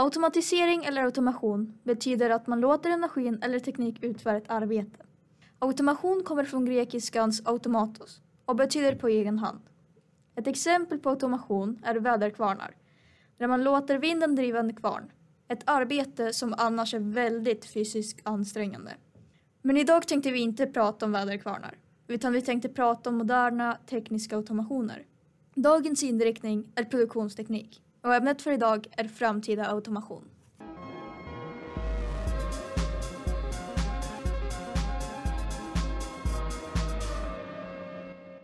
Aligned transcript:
Automatisering 0.00 0.84
eller 0.84 1.02
automation 1.02 1.78
betyder 1.82 2.30
att 2.30 2.46
man 2.46 2.60
låter 2.60 2.90
en 2.90 3.00
maskin 3.00 3.42
eller 3.42 3.58
teknik 3.58 4.04
utföra 4.04 4.36
ett 4.36 4.50
arbete. 4.50 4.98
Automation 5.58 6.22
kommer 6.24 6.44
från 6.44 6.64
grekiskans 6.64 7.42
automatos 7.44 8.20
och 8.44 8.56
betyder 8.56 8.94
på 8.94 9.08
egen 9.08 9.38
hand. 9.38 9.60
Ett 10.36 10.46
exempel 10.46 10.98
på 10.98 11.10
automation 11.10 11.80
är 11.84 11.94
väderkvarnar, 11.94 12.76
där 13.38 13.46
man 13.46 13.64
låter 13.64 13.98
vinden 13.98 14.34
driva 14.34 14.58
en 14.58 14.76
kvarn. 14.76 15.12
Ett 15.48 15.62
arbete 15.64 16.32
som 16.32 16.54
annars 16.58 16.94
är 16.94 17.00
väldigt 17.00 17.64
fysiskt 17.64 18.20
ansträngande. 18.22 18.94
Men 19.62 19.76
idag 19.76 20.08
tänkte 20.08 20.30
vi 20.30 20.40
inte 20.40 20.66
prata 20.66 21.06
om 21.06 21.12
väderkvarnar, 21.12 21.78
utan 22.08 22.32
vi 22.32 22.42
tänkte 22.42 22.68
prata 22.68 23.10
om 23.10 23.16
moderna 23.16 23.78
tekniska 23.86 24.36
automationer. 24.36 25.06
Dagens 25.54 26.02
inriktning 26.02 26.72
är 26.74 26.84
produktionsteknik 26.84 27.82
och 28.08 28.14
ämnet 28.14 28.42
för 28.42 28.50
idag 28.50 28.86
är 28.90 29.04
framtida 29.04 29.70
automation. 29.70 30.24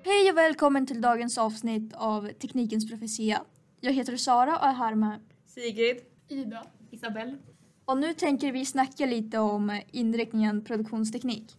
Hej 0.03 0.31
och 0.31 0.37
välkommen 0.37 0.87
till 0.87 1.01
dagens 1.01 1.39
avsnitt 1.39 1.95
av 1.95 2.29
Teknikens 2.29 2.91
profetia. 2.91 3.45
Jag 3.81 3.93
heter 3.93 4.17
Sara 4.17 4.59
och 4.59 4.67
är 4.67 4.73
här 4.73 4.95
med 4.95 5.21
Sigrid. 5.47 5.97
Ida. 6.29 6.67
Isabelle. 6.91 7.39
och 7.85 7.99
nu 7.99 8.15
tänker 8.15 8.53
vi 8.53 8.65
snacka 8.67 9.07
lite 9.07 9.39
om 9.39 9.81
inriktningen 9.91 10.65
produktionsteknik. 10.65 11.57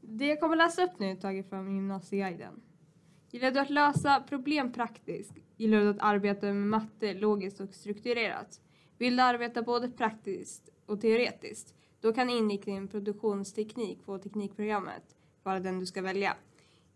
Det 0.00 0.26
jag 0.26 0.40
kommer 0.40 0.56
läsa 0.56 0.84
upp 0.84 0.98
nu 0.98 1.10
är 1.10 1.16
taget 1.16 1.48
från 1.48 1.74
Gymnasieguiden. 1.74 2.62
Gillar 3.30 3.50
du 3.50 3.60
att 3.60 3.70
lösa 3.70 4.20
problem 4.20 4.72
praktiskt? 4.72 5.32
Gillar 5.60 5.80
du 5.80 5.88
att 5.88 5.96
arbeta 6.00 6.46
med 6.46 6.56
matte 6.56 7.14
logiskt 7.14 7.60
och 7.60 7.74
strukturerat? 7.74 8.60
Vill 8.98 9.16
du 9.16 9.22
arbeta 9.22 9.62
både 9.62 9.90
praktiskt 9.90 10.70
och 10.86 11.00
teoretiskt? 11.00 11.74
Då 12.00 12.12
kan 12.12 12.30
inriktningen 12.30 12.88
produktionsteknik 12.88 14.06
på 14.06 14.18
teknikprogrammet 14.18 15.16
vara 15.42 15.60
den 15.60 15.78
du 15.78 15.86
ska 15.86 16.02
välja. 16.02 16.36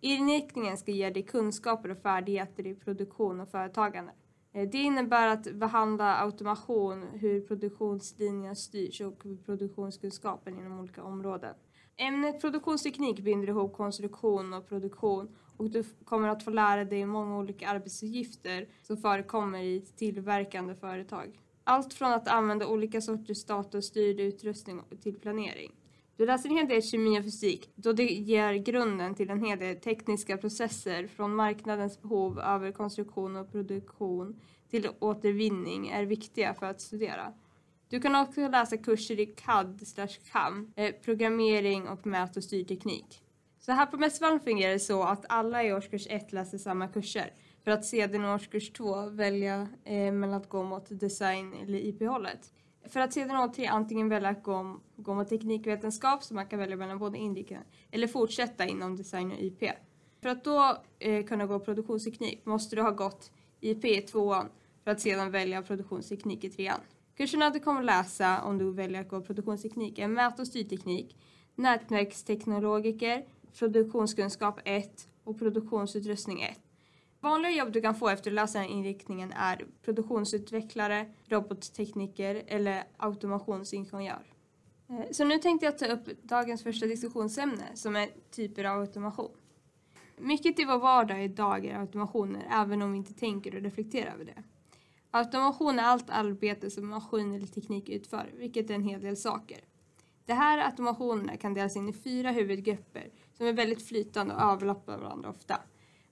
Inriktningen 0.00 0.76
ska 0.76 0.92
ge 0.92 1.10
dig 1.10 1.22
kunskaper 1.22 1.90
och 1.90 1.98
färdigheter 1.98 2.66
i 2.66 2.74
produktion 2.74 3.40
och 3.40 3.48
företagande. 3.48 4.12
Eh, 4.52 4.68
det 4.68 4.78
innebär 4.78 5.28
att 5.28 5.52
behandla 5.52 6.16
automation, 6.16 7.02
hur 7.02 7.40
produktionslinjen 7.40 8.56
styrs 8.56 9.00
och 9.00 9.22
produktionskunskapen 9.46 10.58
inom 10.58 10.80
olika 10.80 11.02
områden. 11.02 11.54
Ämnet 11.96 12.40
produktionsteknik 12.40 13.20
binder 13.20 13.48
ihop 13.48 13.76
konstruktion 13.76 14.52
och 14.52 14.68
produktion 14.68 15.28
och 15.56 15.70
du 15.70 15.84
kommer 16.04 16.28
att 16.28 16.42
få 16.42 16.50
lära 16.50 16.84
dig 16.84 17.06
många 17.06 17.38
olika 17.38 17.68
arbetsuppgifter 17.68 18.68
som 18.82 18.96
förekommer 18.96 19.62
i 19.62 19.80
tillverkande 19.80 20.74
företag. 20.74 21.40
Allt 21.64 21.94
från 21.94 22.12
att 22.12 22.28
använda 22.28 22.66
olika 22.66 23.00
sorters 23.00 23.44
datorstyrd 23.44 24.20
utrustning 24.20 24.82
till 25.02 25.14
planering. 25.14 25.72
Du 26.16 26.26
läser 26.26 26.48
en 26.48 26.56
hel 26.56 26.68
del 26.68 26.82
kemi 26.82 27.20
och 27.20 27.24
fysik 27.24 27.70
då 27.74 27.92
det 27.92 28.04
ger 28.04 28.54
grunden 28.54 29.14
till 29.14 29.30
en 29.30 29.44
hel 29.44 29.58
del 29.58 29.76
tekniska 29.76 30.36
processer 30.36 31.06
från 31.06 31.34
marknadens 31.34 32.02
behov 32.02 32.38
över 32.38 32.72
konstruktion 32.72 33.36
och 33.36 33.52
produktion 33.52 34.40
till 34.70 34.88
återvinning 34.98 35.88
är 35.88 36.04
viktiga 36.04 36.54
för 36.54 36.66
att 36.66 36.80
studera. 36.80 37.32
Du 37.94 38.00
kan 38.00 38.14
också 38.14 38.48
läsa 38.48 38.76
kurser 38.76 39.20
i 39.20 39.26
CAD 39.26 39.80
CAM, 40.32 40.72
eh, 40.76 40.94
programmering 40.94 41.88
och 41.88 42.06
mät 42.06 42.36
och 42.36 42.44
styrteknik. 42.44 43.22
Så 43.58 43.72
här 43.72 43.86
på 43.86 43.96
Mässvallen 43.96 44.40
fungerar 44.40 44.72
det 44.72 44.78
så 44.78 45.02
att 45.02 45.24
alla 45.28 45.64
i 45.64 45.72
årskurs 45.72 46.06
1 46.10 46.32
läser 46.32 46.58
samma 46.58 46.88
kurser 46.88 47.32
för 47.64 47.70
att 47.70 47.84
sedan 47.84 48.24
i 48.24 48.28
årskurs 48.28 48.72
2 48.72 49.10
välja 49.10 49.68
eh, 49.84 50.12
mellan 50.12 50.34
att 50.34 50.48
gå 50.48 50.62
mot 50.62 51.00
design 51.00 51.54
eller 51.62 51.78
IP-hållet. 51.78 52.52
För 52.88 53.00
att 53.00 53.12
sedan 53.12 53.36
år 53.36 53.48
3 53.48 53.66
antingen 53.66 54.08
välja 54.08 54.28
att 54.28 54.42
gå, 54.42 54.80
gå 54.96 55.14
mot 55.14 55.28
teknikvetenskap 55.28 56.22
så 56.22 56.34
man 56.34 56.46
kan 56.46 56.58
välja 56.58 56.76
mellan 56.76 56.98
båda 56.98 57.16
inriktningarna 57.16 57.66
eller 57.90 58.06
fortsätta 58.06 58.66
inom 58.66 58.96
design 58.96 59.32
och 59.32 59.38
IP. 59.38 59.62
För 60.22 60.28
att 60.28 60.44
då 60.44 60.76
eh, 60.98 61.24
kunna 61.24 61.46
gå 61.46 61.60
produktionsteknik 61.60 62.46
måste 62.46 62.76
du 62.76 62.82
ha 62.82 62.90
gått 62.90 63.32
IP 63.60 63.84
i 63.84 64.00
tvåan 64.00 64.48
för 64.84 64.90
att 64.90 65.00
sedan 65.00 65.30
välja 65.30 65.62
produktionsteknik 65.62 66.44
i 66.44 66.50
trean. 66.50 66.80
Kurserna 67.16 67.50
du 67.50 67.60
kommer 67.60 67.82
läsa 67.82 68.42
om 68.42 68.58
du 68.58 68.72
väljer 68.72 69.00
att 69.00 69.08
gå 69.08 69.20
produktionsteknik 69.20 69.98
är 69.98 70.08
mät 70.08 70.40
och 70.40 70.46
styrteknik, 70.46 71.16
nätverksteknologiker, 71.54 73.24
produktionskunskap 73.58 74.60
1 74.64 75.08
och 75.24 75.38
produktionsutrustning 75.38 76.42
1. 76.42 76.60
Vanliga 77.20 77.52
jobb 77.52 77.72
du 77.72 77.80
kan 77.80 77.94
få 77.94 78.08
efter 78.08 78.30
att 78.30 78.34
läsa 78.34 78.58
den 78.58 78.68
här 78.68 78.74
inriktningen 78.74 79.32
är 79.32 79.64
produktionsutvecklare, 79.82 81.06
robottekniker 81.26 82.42
eller 82.46 82.84
automationsingenjör. 82.96 84.34
Eh, 84.88 85.10
så 85.10 85.24
nu 85.24 85.38
tänkte 85.38 85.66
jag 85.66 85.78
ta 85.78 85.86
upp 85.86 86.22
dagens 86.22 86.62
första 86.62 86.86
diskussionsämne 86.86 87.64
som 87.74 87.96
är 87.96 88.08
typer 88.30 88.64
av 88.64 88.80
automation. 88.80 89.36
Mycket 90.18 90.60
i 90.60 90.64
vår 90.64 90.78
vardag 90.78 91.24
idag 91.24 91.66
är 91.66 91.78
automationer 91.78 92.48
även 92.50 92.82
om 92.82 92.92
vi 92.92 92.98
inte 92.98 93.14
tänker 93.14 93.54
och 93.54 93.62
reflekterar 93.62 94.12
över 94.14 94.24
det. 94.24 94.42
Automation 95.16 95.78
är 95.78 95.82
allt 95.82 96.10
arbete 96.10 96.70
som 96.70 96.88
maskin 96.88 97.34
eller 97.34 97.46
teknik 97.46 97.88
utför, 97.88 98.32
vilket 98.36 98.70
är 98.70 98.74
en 98.74 98.82
hel 98.82 99.00
del 99.00 99.16
saker. 99.16 99.58
De 100.26 100.32
här 100.32 100.58
automationerna 100.58 101.36
kan 101.36 101.54
delas 101.54 101.76
in 101.76 101.88
i 101.88 101.92
fyra 101.92 102.30
huvudgrupper 102.30 103.10
som 103.32 103.46
är 103.46 103.52
väldigt 103.52 103.88
flytande 103.88 104.34
och 104.34 104.40
överlappar 104.40 104.98
varandra 104.98 105.30
ofta. 105.30 105.60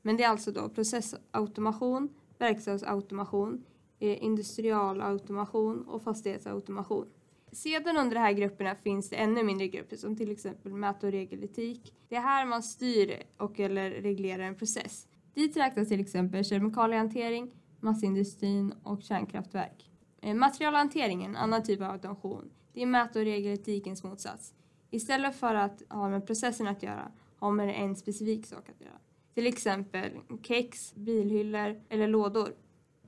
Men 0.03 0.17
det 0.17 0.25
är 0.25 0.29
alltså 0.29 0.53
då 0.53 0.69
processautomation, 0.69 2.09
verkstadsautomation, 2.39 3.65
eh, 3.99 4.25
industrialautomation 4.25 5.83
och 5.89 6.03
fastighetsautomation. 6.03 7.07
Sedan 7.53 7.97
under 7.97 8.15
de 8.15 8.21
här 8.21 8.33
grupperna 8.33 8.75
finns 8.75 9.11
det 9.11 9.17
ännu 9.17 9.43
mindre 9.43 9.69
grupper 9.69 9.97
som 9.97 10.17
till 10.17 10.31
exempel 10.31 10.73
mät 10.73 11.05
och 11.05 11.11
regeletik. 11.11 11.95
Det 12.09 12.17
är 12.17 12.21
här 12.21 12.47
man 12.47 12.63
styr 12.63 13.23
och 13.37 13.61
eller 13.61 13.91
reglerar 13.91 14.43
en 14.43 14.55
process. 14.55 15.07
Dit 15.35 15.57
räknas 15.57 15.89
till 15.89 16.01
exempel 16.01 16.45
kemikaliehantering, 16.45 17.51
massindustrin 17.83 18.75
och 18.83 19.03
kärnkraftverk. 19.03 19.91
Eh, 20.23 20.35
materialhanteringen, 20.35 20.39
Materialhantering 20.39 21.25
är 21.25 21.29
en 21.29 21.37
annan 21.37 21.63
typ 21.63 21.81
av 21.81 21.91
automation. 21.91 22.51
Det 22.73 22.83
är 22.83 22.87
mät 22.87 23.17
och 23.17 23.23
regeletikens 23.23 24.05
motsats. 24.05 24.55
Istället 24.91 25.37
för 25.37 25.55
att 25.55 25.83
ha 25.89 26.09
med 26.09 26.27
processen 26.27 26.67
att 26.67 26.83
göra 26.83 27.13
har 27.37 27.51
man 27.51 27.69
en 27.69 27.97
specifik 27.97 28.47
sak 28.47 28.69
att 28.69 28.81
göra. 28.81 28.99
Till 29.35 29.47
exempel 29.47 30.11
kex, 30.43 30.95
bilhyllor 30.95 31.83
eller 31.89 32.09
lådor. 32.09 32.55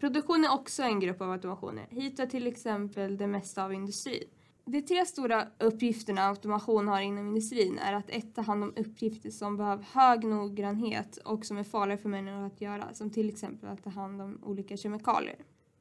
Produktion 0.01 0.45
är 0.45 0.53
också 0.53 0.83
en 0.83 1.01
grupp 1.01 1.21
av 1.21 1.31
automationer. 1.31 1.87
Hit 1.91 2.19
hör 2.19 2.27
till 2.27 2.47
exempel 2.47 3.17
det 3.17 3.27
mesta 3.27 3.65
av 3.65 3.75
industrin. 3.75 4.29
De 4.67 4.83
tre 4.83 5.07
stora 5.07 5.47
uppgifterna 5.59 6.23
automation 6.23 6.89
har 6.89 7.01
inom 7.01 7.27
industrin 7.29 7.79
är 7.79 7.93
att 7.93 8.11
ett 8.11 8.35
ta 8.35 8.43
hand 8.43 8.63
om 8.63 8.73
uppgifter 8.77 9.31
som 9.31 9.57
behöver 9.57 9.85
hög 9.93 10.25
noggrannhet 10.25 11.17
och 11.17 11.45
som 11.45 11.57
är 11.57 11.65
farliga 11.65 11.99
för 11.99 12.09
människor 12.09 12.47
att 12.47 12.61
göra, 12.61 12.95
som 12.95 13.11
till 13.11 13.29
exempel 13.29 13.69
att 13.69 13.85
ta 13.85 13.91
hand 13.91 14.23
om 14.23 14.39
olika 14.43 14.77
kemikalier. 14.77 15.37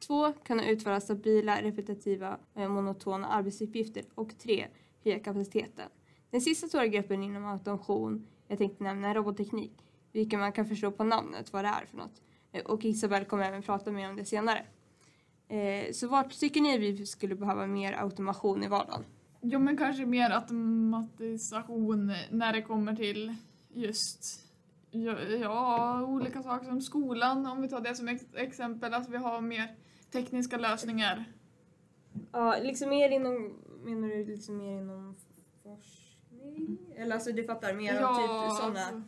Två, 0.07 0.33
kunna 0.33 0.69
utföra 0.69 1.01
stabila, 1.01 1.61
repetitiva, 1.61 2.37
eh, 2.55 2.69
monotona 2.69 3.27
arbetsuppgifter. 3.27 4.03
Och 4.15 4.37
tre, 4.37 4.67
höja 5.03 5.19
kapaciteten. 5.19 5.89
Den 6.29 6.41
sista 6.41 6.67
stora 6.67 6.87
gruppen 6.87 7.23
inom 7.23 7.45
automation 7.45 8.27
jag 8.47 8.57
tänkte 8.57 8.83
nämna 8.83 9.09
är 9.09 9.13
robotteknik, 9.13 9.85
vilket 10.11 10.39
man 10.39 10.51
kan 10.51 10.65
förstå 10.65 10.91
på 10.91 11.03
namnet 11.03 11.53
vad 11.53 11.65
det 11.65 11.67
är 11.67 11.85
för 11.85 11.97
något. 11.97 12.21
Eh, 12.51 12.65
och 12.65 12.85
Isabel 12.85 13.25
kommer 13.25 13.43
även 13.43 13.61
prata 13.61 13.91
mer 13.91 14.09
om 14.09 14.15
det 14.15 14.25
senare. 14.25 14.65
Eh, 15.53 15.91
Så 15.93 16.07
vart 16.07 16.39
tycker 16.39 16.61
ni 16.61 16.77
vi 16.77 17.05
skulle 17.05 17.35
behöva 17.35 17.67
mer 17.67 17.93
automation 17.93 18.63
i 18.63 18.67
vardagen? 18.67 19.03
Jo 19.41 19.59
men 19.59 19.77
kanske 19.77 20.05
mer 20.05 20.29
automatisation 20.29 22.11
när 22.31 22.53
det 22.53 22.61
kommer 22.61 22.95
till 22.95 23.35
just 23.73 24.39
ja, 24.91 25.19
ja, 25.21 26.01
olika 26.03 26.43
saker 26.43 26.65
som 26.65 26.81
skolan, 26.81 27.45
om 27.45 27.61
vi 27.61 27.67
tar 27.69 27.81
det 27.81 27.95
som 27.95 28.07
ex- 28.07 28.25
exempel, 28.35 28.93
att 28.93 29.09
vi 29.09 29.17
har 29.17 29.41
mer 29.41 29.75
tekniska 30.11 30.57
lösningar. 30.57 31.25
Ja, 32.31 32.55
liksom 32.61 32.89
mer 32.89 33.09
inom, 33.09 33.53
menar 33.83 34.07
du 34.07 34.25
liksom 34.25 34.57
mer 34.57 34.77
inom 34.81 35.15
forskning? 35.63 36.77
Eller 36.95 37.15
alltså 37.15 37.31
du 37.31 37.43
fattar, 37.43 37.73
mer 37.73 38.01
av 38.01 38.15
typ 38.15 38.57
sådana? 38.57 38.79
alltså, 38.79 39.01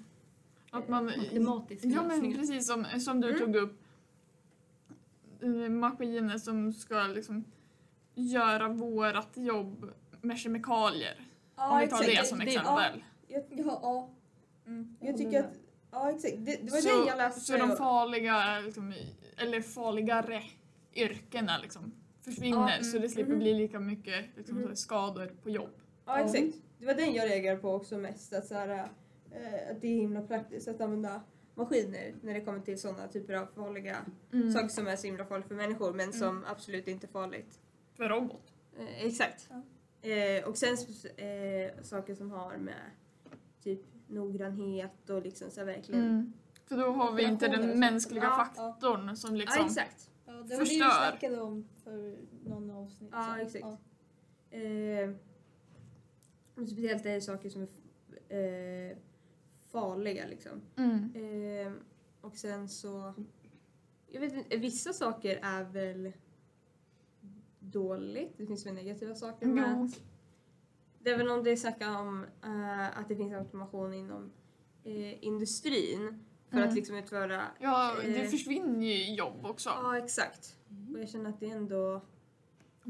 att 0.71 0.89
man... 0.89 1.05
Matematiska 1.05 1.87
Ja 1.87 2.01
men 2.01 2.09
lösningar. 2.09 2.37
precis 2.37 2.67
som, 2.67 2.85
som 2.99 3.21
du 3.21 3.27
Mm. 3.29 3.39
tog 3.39 3.55
upp. 3.55 3.81
Maskiner 5.69 6.37
som 6.37 6.73
ska 6.73 7.03
liksom 7.03 7.45
göra 8.15 8.67
vårat 8.67 9.29
jobb 9.33 9.91
med 10.21 10.37
kemikalier. 10.37 11.27
om 11.55 11.79
vi 11.79 11.87
tar 11.87 12.03
det 12.03 12.27
som 12.27 12.41
exempel. 12.41 13.03
Ja, 13.27 13.41
ja, 13.49 13.79
ja. 13.81 14.09
Mm. 14.67 14.97
Jag 14.99 15.17
tycker 15.17 15.39
att, 15.39 15.53
ja 15.91 16.11
exakt, 16.11 16.35
det, 16.37 16.57
det 16.61 16.71
var 16.71 16.77
så, 16.77 16.97
den 16.97 17.07
jag 17.07 17.17
läste. 17.17 17.39
så 17.41 17.57
de 17.57 17.75
farliga, 17.77 18.59
liksom, 18.59 18.93
eller 19.37 19.61
farligare 19.61 20.43
yrkena 20.93 21.57
liksom, 21.57 21.91
försvinner 22.21 22.77
Ja, 22.77 22.83
så 22.83 22.99
det 22.99 23.09
slipper 23.09 23.31
mhm. 23.31 23.39
bli 23.39 23.53
lika 23.53 23.79
mycket 23.79 24.25
liksom, 24.37 24.57
här 24.57 24.75
skador 24.75 25.31
på 25.43 25.49
jobb. 25.49 25.81
Ja 26.05 26.19
exakt, 26.19 26.55
det 26.79 26.85
var 26.85 26.93
den 26.93 27.13
jag 27.13 27.29
reagerade 27.29 27.61
på 27.61 27.73
också 27.73 27.97
mest. 27.97 28.33
Att, 28.33 28.47
så 28.47 28.53
här, 28.53 28.69
eh, 28.69 29.71
att 29.71 29.81
det 29.81 29.87
är 29.87 29.95
himla 29.95 30.21
praktiskt 30.21 30.67
att 30.67 30.81
använda 30.81 31.21
maskiner 31.55 32.13
när 32.21 32.33
det 32.33 32.41
kommer 32.41 32.59
till 32.59 32.79
sådana 32.79 33.07
typer 33.07 33.33
av 33.33 33.45
farliga 33.45 33.97
saker 34.53 34.67
som 34.67 34.87
är 34.87 34.95
så 34.95 35.07
himla 35.07 35.25
farliga 35.25 35.47
för 35.47 35.55
människor 35.55 35.93
men 35.93 36.13
som 36.13 36.45
absolut 36.47 36.87
inte 36.87 37.07
är 37.07 37.11
farligt 37.11 37.59
För 37.93 38.09
robot. 38.09 38.53
Eh, 38.79 39.05
exakt. 39.05 39.49
Eh, 40.01 40.47
och 40.49 40.57
sen 40.57 40.77
eh, 41.17 41.83
saker 41.83 42.15
som 42.15 42.31
har 42.31 42.57
med 42.57 42.91
typ 43.63 43.81
noggrannhet 44.07 45.09
och 45.09 45.21
liksom 45.21 45.51
så 45.51 45.63
verkligen. 45.63 46.01
Mm. 46.05 46.33
För 46.65 46.77
då 46.77 46.91
har 46.91 47.11
vi 47.13 47.23
inte 47.23 47.47
den 47.47 47.79
mänskliga 47.79 48.23
Ja. 48.23 48.45
faktorn 48.45 49.15
som 49.15 49.35
liksom... 49.35 49.61
Ja, 49.61 49.65
exakt. 49.65 50.09
Ja, 50.25 50.31
det 50.33 50.37
var 50.37 50.43
det 50.49 50.55
Förstör. 50.57 50.85
vi 50.85 51.09
snackade 51.09 51.41
om 51.41 51.67
för 51.83 52.15
någon 52.43 52.71
avsnitt 52.71 53.09
Ja, 53.13 53.39
exakt. 53.39 53.65
Eh, 54.51 55.11
speciellt 56.67 57.05
är 57.05 57.13
det 57.13 57.21
saker 57.21 57.49
som 57.49 57.67
är 58.29 58.91
eh, 58.91 58.97
farliga 59.79 60.27
liksom. 60.27 60.61
Mm. 60.75 61.11
Eh, 61.15 61.73
och 62.21 62.37
sen 62.37 62.69
så, 62.69 63.13
jag 64.07 64.21
vet 64.21 64.33
inte, 64.33 64.57
vissa 64.57 64.93
saker 64.93 65.39
är 65.43 65.63
väl 65.63 66.11
dåligt. 67.59 68.33
Det 68.37 68.45
finns 68.47 68.65
väl 68.65 68.73
negativa 68.73 69.15
saker 69.15 69.45
med 69.47 69.73
Jo. 69.77 69.85
att- 69.85 70.01
Det 70.99 71.09
är 71.09 71.17
väl 71.17 71.29
om 71.29 71.43
det 71.43 71.57
snackar 71.57 71.99
om 72.01 72.25
eh, 72.43 72.99
att 72.99 73.07
det 73.07 73.15
finns 73.15 73.33
automation 73.33 73.93
inom 73.93 74.31
eh, 74.83 75.23
industrin 75.25 76.25
för 76.49 76.57
Mm. 76.57 76.69
att 76.69 76.75
liksom 76.75 76.95
utföra 76.95 77.41
Ja, 77.59 77.95
det 78.03 78.21
Eh. 78.23 78.29
försvinner 78.29 78.87
ju 78.87 79.15
jobb 79.15 79.45
också. 79.45 79.69
Ja, 79.69 79.97
exakt. 79.97 80.57
Och 80.93 80.99
jag 80.99 81.09
känner 81.09 81.29
att 81.29 81.39
det 81.39 81.45
är 81.51 81.55
ändå... 81.55 82.01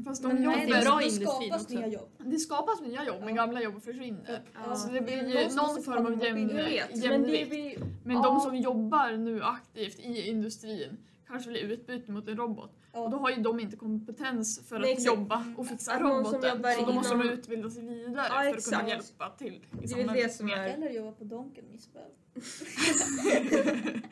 Fast 0.04 0.22
de 0.22 0.28
Men 0.28 0.42
jobbar... 0.42 0.56
nej, 0.56 0.66
det 0.66 0.72
är 0.72 0.84
bra 0.84 1.00
det 1.00 1.10
skapas 1.10 1.62
också. 1.62 1.74
nya 1.74 1.86
jobb. 1.86 2.08
Det 2.18 2.38
skapas 2.38 2.80
nya 2.80 3.04
jobb, 3.04 3.22
men 3.24 3.34
gamla 3.34 3.62
jobb 3.62 3.82
försvinner. 3.82 4.42
Ja. 4.66 4.74
Så 4.76 4.88
det 4.92 5.00
blir 5.00 5.16
Någon 5.22 5.30
ju 5.30 5.48
någon 5.54 5.82
form 5.82 6.06
av 6.06 6.18
vet, 6.18 7.10
men 7.10 7.22
blir... 7.22 7.78
Men 8.04 8.22
de 8.22 8.40
som 8.40 8.56
jobbar 8.56 9.10
nu 9.16 9.42
aktivt 9.42 9.98
i 9.98 10.28
industrin 10.28 10.96
kanske 11.26 11.50
blir 11.50 11.60
utbyte 11.60 12.12
mot 12.12 12.28
en 12.28 12.36
robot. 12.36 12.70
Och 12.92 13.10
då 13.10 13.16
har 13.16 13.30
ju 13.30 13.36
de 13.36 13.60
inte 13.60 13.76
kompetens 13.76 14.60
för 14.68 14.76
att 14.76 14.82
Nej, 14.82 14.96
jobba 14.98 15.44
och 15.56 15.66
fixa 15.66 15.92
Att 15.92 16.00
roboten. 16.00 16.62
Så 16.78 16.86
då 16.86 16.92
måste 16.92 17.14
de 17.14 17.22
inom- 17.22 17.32
utbilda 17.32 17.70
sig 17.70 17.82
vidare 17.82 18.26
Ja, 18.30 18.42
för 18.42 18.58
att 18.58 18.64
kunna 18.64 18.88
hjälpa 18.88 19.30
till 19.38 19.54
i 19.82 19.86
Det 19.86 20.00
är 20.00 20.06
väl 20.06 20.16
det 20.16 20.34
som 20.34 20.48
är... 20.50 20.68
Eller 20.68 20.90
jobba 20.90 21.12
på 21.12 21.24
Donken, 21.24 21.64
Isabel. 21.74 22.10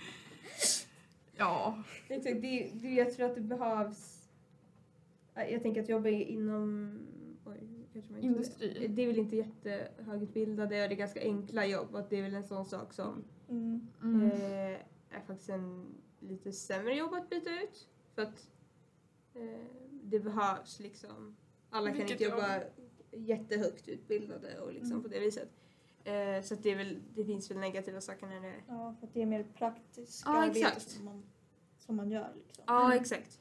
Ja, 1.37 1.83
Exakt, 2.09 2.43
det, 2.43 2.71
det, 2.75 2.89
jag 2.89 3.15
tror 3.17 3.27
att 3.27 3.35
det 3.35 3.41
behövs... 3.41 4.14
Jag 5.35 5.63
tänker 5.63 5.83
att 5.83 5.89
jobba 5.89 6.09
inom... 6.09 6.99
Oj, 7.45 7.61
Industri. 8.21 8.87
Det 8.89 9.03
är 9.03 9.07
väl 9.07 9.19
inte 9.19 9.37
jättehögutbildade 9.37 10.83
och 10.83 10.89
det 10.89 10.95
är 10.95 10.99
ganska 10.99 11.21
enkla 11.21 11.67
jobb. 11.67 11.95
Och 11.95 12.03
det 12.11 12.17
är 12.19 12.23
väl 12.23 12.35
en 12.35 12.45
sån 12.45 12.67
sak 12.67 12.93
som 12.93 13.25
Mm. 13.49 13.89
mm. 14.03 14.31
eh, 14.31 14.81
är 15.11 15.21
faktiskt 15.27 15.49
en 15.49 15.87
lite 16.21 16.53
sämre 16.53 16.95
jobb 16.97 17.15
att 17.15 17.31
byta 17.31 17.51
ut. 17.51 17.89
För 18.15 18.23
att 18.23 18.49
eh, 19.35 19.65
det 19.91 20.21
behövs 20.21 20.81
liksom. 20.81 21.37
Alla 21.71 21.87
kan 21.91 21.99
Vilket 21.99 22.11
inte 22.21 22.25
jobba 22.25 22.55
jobb? 22.55 22.65
jättehögt 23.11 23.89
utbildade 23.89 24.61
och 24.61 24.73
liksom 24.73 24.91
Mm. 24.93 25.03
på 25.03 25.09
det 25.09 25.21
viset. 25.21 25.49
Eh, 26.05 26.43
så 26.43 26.55
att 26.55 26.63
det, 26.63 26.71
är 26.71 26.77
väl, 26.77 27.03
det 27.15 27.25
finns 27.25 27.51
väl 27.51 27.59
negativa 27.59 28.01
saker 28.01 28.27
när 28.27 28.41
det... 28.41 28.55
Ja, 28.69 28.95
för 29.01 29.07
att 29.07 29.15
det 29.15 29.23
är 29.23 29.27
mer 29.27 29.45
praktiska 29.55 30.31
Ja, 30.31 30.45
arbete 30.45 30.81
som 30.81 31.05
man, 31.05 31.23
som 31.79 31.97
man 31.97 32.11
gör. 32.11 32.33
Liksom. 32.47 32.65
Ja, 32.67 32.85
Mm. 32.87 33.01
exakt. 33.01 33.41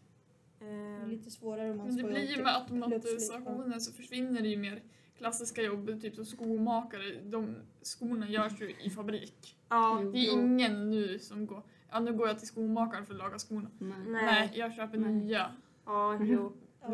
Det 0.63 0.69
är 0.69 1.01
Eh, 1.01 1.07
lite 1.07 1.31
svårare 1.31 1.71
om 1.71 1.77
man 1.77 1.87
Men 1.87 1.95
det 1.97 2.03
blir 2.03 2.19
ju 2.21 2.35
jobba 2.35 2.43
med 2.43 2.83
automatisationen 2.83 3.81
så 3.81 3.91
försvinner 3.93 4.41
det 4.41 4.47
ju 4.47 4.57
mer 4.57 4.81
klassiska 5.17 5.61
jobb, 5.61 6.01
typ 6.01 6.15
som 6.15 6.25
skomakare. 6.25 7.21
De 7.23 7.55
skorna 7.81 8.29
görs 8.29 8.61
ju 8.61 8.73
i 8.83 8.89
fabrik. 8.89 9.57
ja, 9.69 10.01
Det 10.13 10.19
är 10.19 10.27
jo. 10.35 10.41
ingen 10.41 10.89
nu 10.89 11.19
som 11.19 11.45
går, 11.47 11.61
ja 11.91 11.99
nu 11.99 12.13
går 12.13 12.27
jag 12.27 12.39
till 12.39 12.47
skomakaren 12.47 13.05
för 13.05 13.13
att 13.13 13.19
laga 13.19 13.39
skorna. 13.39 13.69
Nej. 13.79 13.97
Nej. 14.07 14.51
Jag 14.53 14.73
köper 14.73 14.97
Nej. 14.97 15.11
nya. 15.13 15.51
Ja, 15.85 16.17
jo. 16.21 16.53
Ja. 16.81 16.87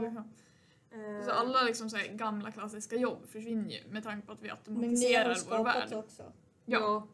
Eh, 0.92 1.26
Så 1.26 1.32
alla 1.32 1.64
liksom 1.64 1.90
så 1.90 1.98
här 1.98 2.08
gamla 2.08 2.52
klassiska 2.52 2.96
jobb 2.96 3.26
försvinner 3.28 3.70
ju 3.70 3.80
med 3.92 4.04
tanke 4.04 4.28
på 4.28 4.34
att 4.34 4.42
vi 4.44 4.50
automatiserar 4.50 5.38
vår 5.50 5.64
värld. 5.64 5.94
också. 5.94 6.24
Ja, 6.66 7.08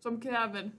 som 0.00 0.20
kräver 0.20 0.70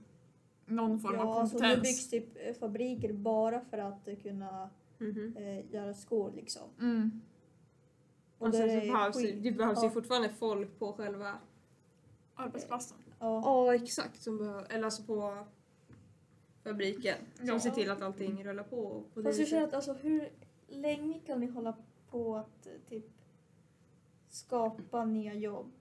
någon 0.66 1.00
form 1.00 1.18
av 1.20 1.26
Ja, 1.26 1.46
så 1.46 1.54
nu 1.54 1.60
kompetens. 1.60 1.82
byggs 1.82 2.10
typ 2.10 2.36
eh, 2.48 2.54
fabriker 2.54 3.12
bara 3.12 3.60
för 3.60 3.78
att 3.78 4.08
kunna 4.22 4.70
Mhm. 5.00 5.36
eh, 5.36 5.74
göra 5.74 5.94
skor 5.94 6.32
liksom. 6.36 6.62
Mm. 6.80 7.20
Och 8.38 8.46
Och 8.46 8.54
sen 8.54 8.68
där 8.68 8.80
så 8.80 8.86
är 8.86 8.92
behövs, 8.92 9.16
skit- 9.16 9.42
det 9.42 9.52
behövs 9.52 9.82
ju 9.82 9.86
ja. 9.86 9.90
fortfarande 9.90 10.28
folk 10.28 10.78
på 10.78 10.92
själva... 10.92 11.38
Arbetsplatsen. 12.34 12.96
Ja. 13.18 13.42
Ja, 13.44 13.74
exakt. 13.74 14.22
Som 14.22 14.38
behöver, 14.38 14.66
eller 14.72 14.84
alltså 14.84 15.02
på 15.02 15.44
fabriken. 16.64 17.16
Som 17.36 17.46
Ja. 17.46 17.60
ser 17.60 17.70
till 17.70 17.90
att 17.90 18.02
allting 18.02 18.44
rullar 18.44 18.64
på. 18.64 19.02
på 19.14 19.22
Fast 19.22 19.38
jag 19.38 19.48
känner 19.48 19.64
att 19.66 19.74
alltså, 19.74 19.92
hur 19.92 20.28
länge 20.68 21.20
kan 21.26 21.40
vi 21.40 21.46
hålla 21.46 21.74
på 22.10 22.36
att 22.36 22.66
eh, 22.66 22.72
typ 22.88 23.04
skapa 24.28 25.04
nya 25.04 25.34
jobb? 25.34 25.72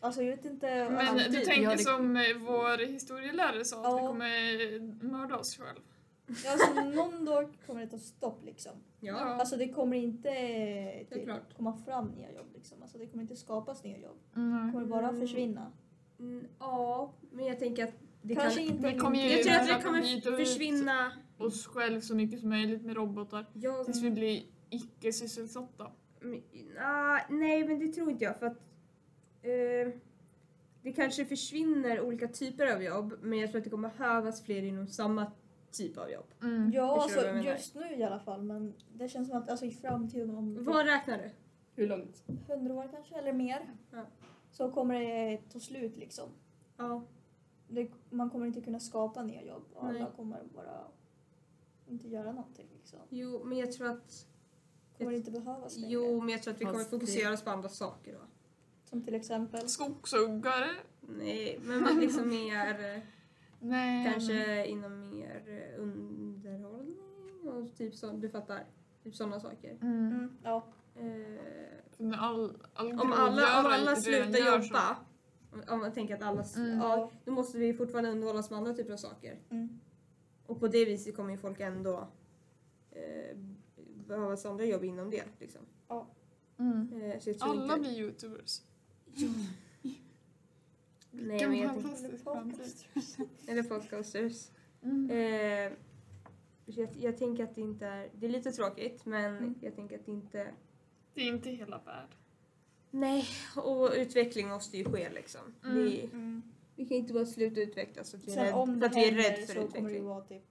Alltså 0.00 0.22
jag 0.22 0.36
vet 0.36 0.44
inte. 0.44 0.66
Men 0.90 1.08
alltid. 1.08 1.32
du 1.32 1.40
tänker 1.40 1.62
Ja, 1.62 1.70
det- 1.70 1.78
som 1.78 2.16
eh, 2.16 2.22
vår 2.38 2.86
historielärare 2.86 3.64
sa, 3.64 3.76
att 3.96 4.02
vi 4.02 4.06
kommer 4.06 5.04
mörda 5.04 5.36
oss 5.36 5.56
själv. 5.56 5.80
Alltså, 6.28 6.84
någon 6.84 7.24
dag 7.24 7.48
kommer 7.66 7.80
det 7.80 7.86
ta 7.86 7.98
stopp 7.98 8.44
liksom. 8.44 8.72
Ja. 9.00 9.14
Alltså 9.14 9.56
det 9.56 9.68
kommer 9.68 9.96
inte 9.96 10.30
typ, 11.10 11.24
klart. 11.24 11.54
komma 11.56 11.72
fram 11.76 12.06
nya 12.08 12.32
jobb 12.32 12.46
liksom. 12.54 12.82
Alltså 12.82 12.98
det 12.98 13.06
kommer 13.06 13.22
inte 13.22 13.36
skapas 13.36 13.84
nya 13.84 13.98
jobb. 13.98 14.16
Det 14.34 14.40
Mm. 14.40 14.72
kommer 14.72 14.86
bara 14.86 15.08
Mm. 15.08 15.20
försvinna. 15.20 15.72
Mm, 16.18 16.46
ja, 16.58 17.12
men 17.30 17.44
jag 17.46 17.58
tänker 17.58 17.84
att 17.84 17.94
det 18.22 18.34
Kanske 18.34 18.60
kan... 18.66 18.74
inte 18.76 18.92
Vi 18.92 18.98
kommer 18.98 19.16
ju- 19.16 19.30
Jag 19.30 19.42
tror 19.42 19.54
att 19.74 19.78
det 19.80 19.84
kommer 19.84 20.36
försvinna... 20.36 21.12
Oss 21.38 21.66
själv 21.66 22.00
så 22.00 22.14
mycket 22.16 22.40
som 22.40 22.48
möjligt 22.48 22.82
med 22.84 22.96
robotar 22.96 23.46
Jag, 23.54 23.84
tills 23.84 24.02
vi 24.02 24.10
blir 24.10 24.42
icke 24.70 25.12
sysselsatta. 25.12 25.90
Men, 26.20 26.42
ah, 26.80 27.18
nej, 27.30 27.68
men 27.68 27.78
det 27.78 27.92
tror 27.92 28.10
inte 28.10 28.24
jag. 28.24 28.38
För 28.38 28.46
att 28.46 28.56
eh, 29.42 29.92
det 30.82 30.92
kanske 30.92 31.24
försvinner 31.24 32.00
olika 32.00 32.28
typer 32.28 32.74
av 32.74 32.82
jobb, 32.82 33.14
men 33.22 33.38
jag 33.38 33.50
tror 33.50 33.58
att 33.58 33.64
det 33.64 33.70
kommer 33.70 33.88
behövas 33.98 34.42
fler 34.44 34.62
inom 34.62 34.86
samma 34.86 35.32
typ 35.70 35.98
av 35.98 36.10
jobb. 36.10 36.26
Mm. 36.42 36.72
Ja, 36.72 37.02
alltså 37.02 37.20
just 37.26 37.74
nu 37.74 37.96
i 37.96 38.02
alla 38.02 38.18
fall. 38.20 38.42
Men 38.42 38.74
det 38.92 39.08
känns 39.08 39.28
som 39.28 39.38
att 39.38 39.50
alltså, 39.50 39.66
i 39.66 39.70
framtiden 39.70 40.36
om 40.36 40.56
typ 40.56 40.66
Vad 40.66 40.86
räknar 40.86 41.18
du? 41.18 41.30
Hur 41.74 41.88
långt? 41.88 42.24
100 42.48 42.74
år 42.74 42.88
kanske 42.92 43.14
eller 43.14 43.32
mer. 43.32 43.74
Ja. 43.90 44.06
Så 44.50 44.70
kommer 44.70 45.00
det 45.00 45.38
ta 45.52 45.60
slut 45.60 45.96
liksom. 45.96 46.28
Ja. 46.76 47.02
Det, 47.68 47.90
man 48.10 48.30
kommer 48.30 48.46
inte 48.46 48.60
kunna 48.60 48.80
skapa 48.80 49.22
nya 49.22 49.42
jobb 49.44 49.64
och 49.74 49.84
Nej. 49.86 50.00
alla 50.02 50.10
kommer 50.10 50.42
bara 50.54 50.84
inte 51.88 52.08
göra 52.08 52.32
någonting 52.32 52.66
liksom. 52.74 52.98
Jo, 53.08 53.44
men 53.44 53.58
jag 53.58 53.72
tror 53.72 53.86
att... 53.88 54.26
Kommer 54.98 55.12
inte 55.12 55.30
behövas 55.30 55.76
längre. 55.76 55.92
Jo, 55.92 56.20
men 56.20 56.28
jag 56.28 56.42
tror 56.42 56.54
att 56.54 56.60
vi 56.60 56.64
kommer 56.64 56.78
det- 56.78 56.84
fokusera 56.84 57.32
oss 57.32 57.42
på 57.42 57.50
andra 57.50 57.68
saker 57.68 58.12
då. 58.12 58.18
Som 58.84 59.02
till 59.02 59.14
exempel. 59.14 59.68
Skogshuggare? 59.68 60.70
Nej, 61.00 61.58
men 61.62 61.82
man 61.82 62.00
liksom 62.00 62.28
mer... 62.28 63.02
Nej. 63.60 64.12
Kanske 64.12 64.66
inom 64.66 65.10
mer 65.10 65.42
eh, 65.46 65.82
underhållning 65.82 66.96
och 67.44 67.76
typ 67.76 67.94
så, 67.94 68.10
du 68.12 68.28
fattar. 68.28 68.64
Typ 69.02 69.14
sådana 69.14 69.40
saker. 69.40 69.78
Mm. 69.82 70.06
Mm, 70.12 70.36
ja. 70.42 70.66
Eh, 70.96 72.22
All, 72.22 72.56
all 72.74 72.92
om 72.92 73.12
alla, 73.12 73.60
om 73.60 73.66
alla 73.66 73.96
slutar 73.96 74.38
jobba, 74.38 74.96
om, 75.52 75.62
om 75.68 75.78
man 75.80 75.92
tänker 75.92 76.14
att 76.14 76.22
alla, 76.22 76.44
Mm. 76.56 76.78
ja, 76.78 77.10
då 77.24 77.32
måste 77.32 77.58
vi 77.58 77.74
fortfarande 77.74 78.10
underhållas 78.10 78.50
med 78.50 78.56
andra 78.58 78.72
typer 78.74 78.92
av 78.92 78.96
saker. 78.96 79.38
Mm. 79.50 79.80
Och 80.46 80.60
på 80.60 80.68
det 80.68 80.84
viset 80.84 81.16
kommer 81.16 81.30
ju 81.30 81.36
folk 81.36 81.60
ändå 81.60 82.08
eh, 82.90 83.36
behövas 84.08 84.46
andra 84.46 84.64
jobb 84.64 84.84
inom 84.84 85.10
det. 85.10 85.24
Liksom. 85.38 85.60
Så. 85.88 86.06
Mm. 86.58 87.02
Eh, 87.02 87.20
Alla 87.40 87.62
inte, 87.74 87.80
blir 87.80 87.98
youtubers. 88.00 88.60
Nej, 91.18 91.46
men 91.48 91.58
jag 91.58 91.82
framtid. 92.24 92.74
eller 93.48 93.62
podcasters. 93.62 94.48
Mm. 94.82 95.10
Eh, 95.10 95.72
jag, 96.66 96.88
jag 96.96 97.18
tänker 97.18 97.44
att 97.44 97.54
det 97.54 97.60
inte 97.60 97.86
är, 97.86 98.10
det 98.14 98.26
är 98.26 98.30
lite 98.30 98.52
tråkigt 98.52 99.04
men 99.06 99.36
Mm. 99.36 99.54
jag 99.60 99.74
tänker 99.76 99.98
att 99.98 100.06
det 100.06 100.12
inte 100.12 100.54
Det 101.14 101.20
är 101.20 101.28
inte 101.28 101.50
hela 101.50 101.78
världen. 101.78 102.08
Nej, 102.90 103.24
och 103.56 103.90
utveckling 103.96 104.48
måste 104.48 104.76
ju 104.78 104.84
ske 104.84 105.10
liksom. 105.10 105.40
Mm. 105.64 105.76
Vi, 105.84 106.00
Mm. 106.12 106.42
vi 106.76 106.86
kan 106.86 106.96
inte 106.96 107.12
bara 107.12 107.26
sluta 107.26 107.60
utvecklas 107.60 108.10
för 108.10 108.18
att 108.18 108.24
vi 108.28 108.32
är, 108.32 108.34
Sen 108.34 108.44
rädd, 108.44 108.54
om 108.54 108.68
för 108.74 108.80
det 108.80 108.86
att 108.86 108.96
vi 108.96 109.00
är 109.08 109.12
händer 109.12 109.22
rädd 109.30 109.46
för 109.46 109.54
så 109.54 109.60
kommer 109.68 109.68
det 109.68 109.78
ju 109.78 109.82
utveckling. 109.82 110.04
vara 110.06 110.20
typ 110.24 110.42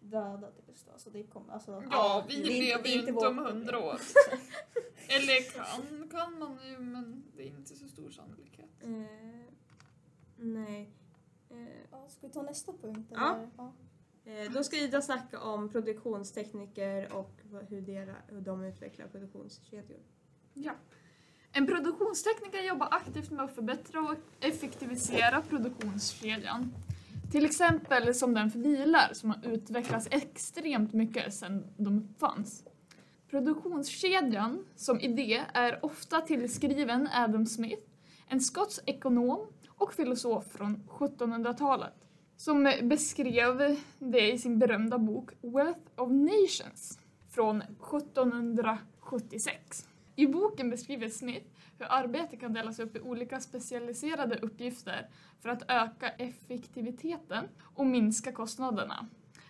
döda 0.00 0.50
typ. 0.50 0.78
så. 0.78 0.90
Alltså 0.90 1.10
det 1.10 1.22
kommer, 1.22 1.52
alltså, 1.52 1.82
Ja, 1.90 2.24
vi 2.28 2.34
det 2.42 2.42
är 2.42 2.62
lever 2.62 2.82
det 2.82 2.88
ju 2.88 2.98
inte 3.00 3.26
om 3.26 3.38
hundra 3.38 3.78
år. 3.78 3.98
Eller 5.08 5.52
kan, 5.54 6.08
kan 6.08 6.38
man 6.38 6.58
ju, 6.70 6.78
men 6.78 7.22
det 7.36 7.42
är 7.42 7.46
inte 7.46 7.74
så 7.76 7.88
stor 7.88 8.10
sannolikhet. 8.10 8.70
Eh, 8.82 9.41
nej. 10.42 10.90
Eh, 11.50 11.56
Ja, 11.90 12.08
ska 12.08 12.26
vi 12.26 12.32
ta 12.32 12.42
nästa 12.42 12.72
punkt? 12.72 13.10
Ja. 13.14 13.34
Eller? 13.34 13.48
ja. 13.56 13.72
eh, 14.24 14.52
då 14.52 14.64
ska 14.64 14.76
Ida 14.76 15.02
snacka 15.02 15.40
om 15.40 15.68
produktionstekniker 15.68 17.12
och 17.12 17.32
hur, 17.68 17.80
dera, 17.80 18.14
hur 18.28 18.40
de 18.40 18.64
utvecklar 18.64 19.06
produktionskedjor. 19.06 20.00
Ja. 20.54 20.72
En 21.52 21.66
produktionstekniker 21.66 22.62
jobbar 22.62 22.88
aktivt 22.90 23.30
med 23.30 23.44
att 23.44 23.54
förbättra 23.54 24.00
och 24.00 24.14
effektivisera 24.40 25.42
produktionskedjan. 25.42 26.72
Till 27.30 27.44
exempel 27.44 28.14
som 28.14 28.34
den 28.34 28.50
för 28.50 28.58
bilar 28.58 29.12
som 29.12 29.30
har 29.30 29.46
utvecklats 29.46 30.08
extremt 30.10 30.92
mycket 30.92 31.34
sedan 31.34 31.66
de 31.76 31.98
uppfanns. 31.98 32.64
Produktionskedjan 33.30 34.64
som 34.76 35.00
idé 35.00 35.42
är 35.54 35.84
ofta 35.84 36.20
tillskriven 36.20 37.08
Adam 37.12 37.46
Smith, 37.46 37.82
en 38.28 38.40
skotsk 38.40 38.82
ekonom 38.86 39.46
och 39.82 39.94
filosof 39.94 40.44
från 40.44 40.82
1700-talet, 40.88 41.94
som 42.36 42.72
beskrev 42.82 43.76
det 43.98 44.32
i 44.32 44.38
sin 44.38 44.58
berömda 44.58 44.98
bok 44.98 45.30
Wealth 45.40 45.80
of 45.96 46.10
Nations 46.10 46.98
från 47.30 47.62
1776. 47.62 49.88
I 50.16 50.26
boken 50.26 50.70
beskriver 50.70 51.08
Smith 51.08 51.46
hur 51.78 51.92
arbete 51.92 52.36
kan 52.36 52.52
delas 52.52 52.78
upp 52.78 52.96
i 52.96 53.00
olika 53.00 53.40
specialiserade 53.40 54.36
uppgifter 54.36 55.08
för 55.40 55.48
att 55.48 55.62
öka 55.68 56.08
effektiviteten 56.08 57.44
och 57.74 57.86
minska 57.86 58.32
kostnaderna. 58.32 59.06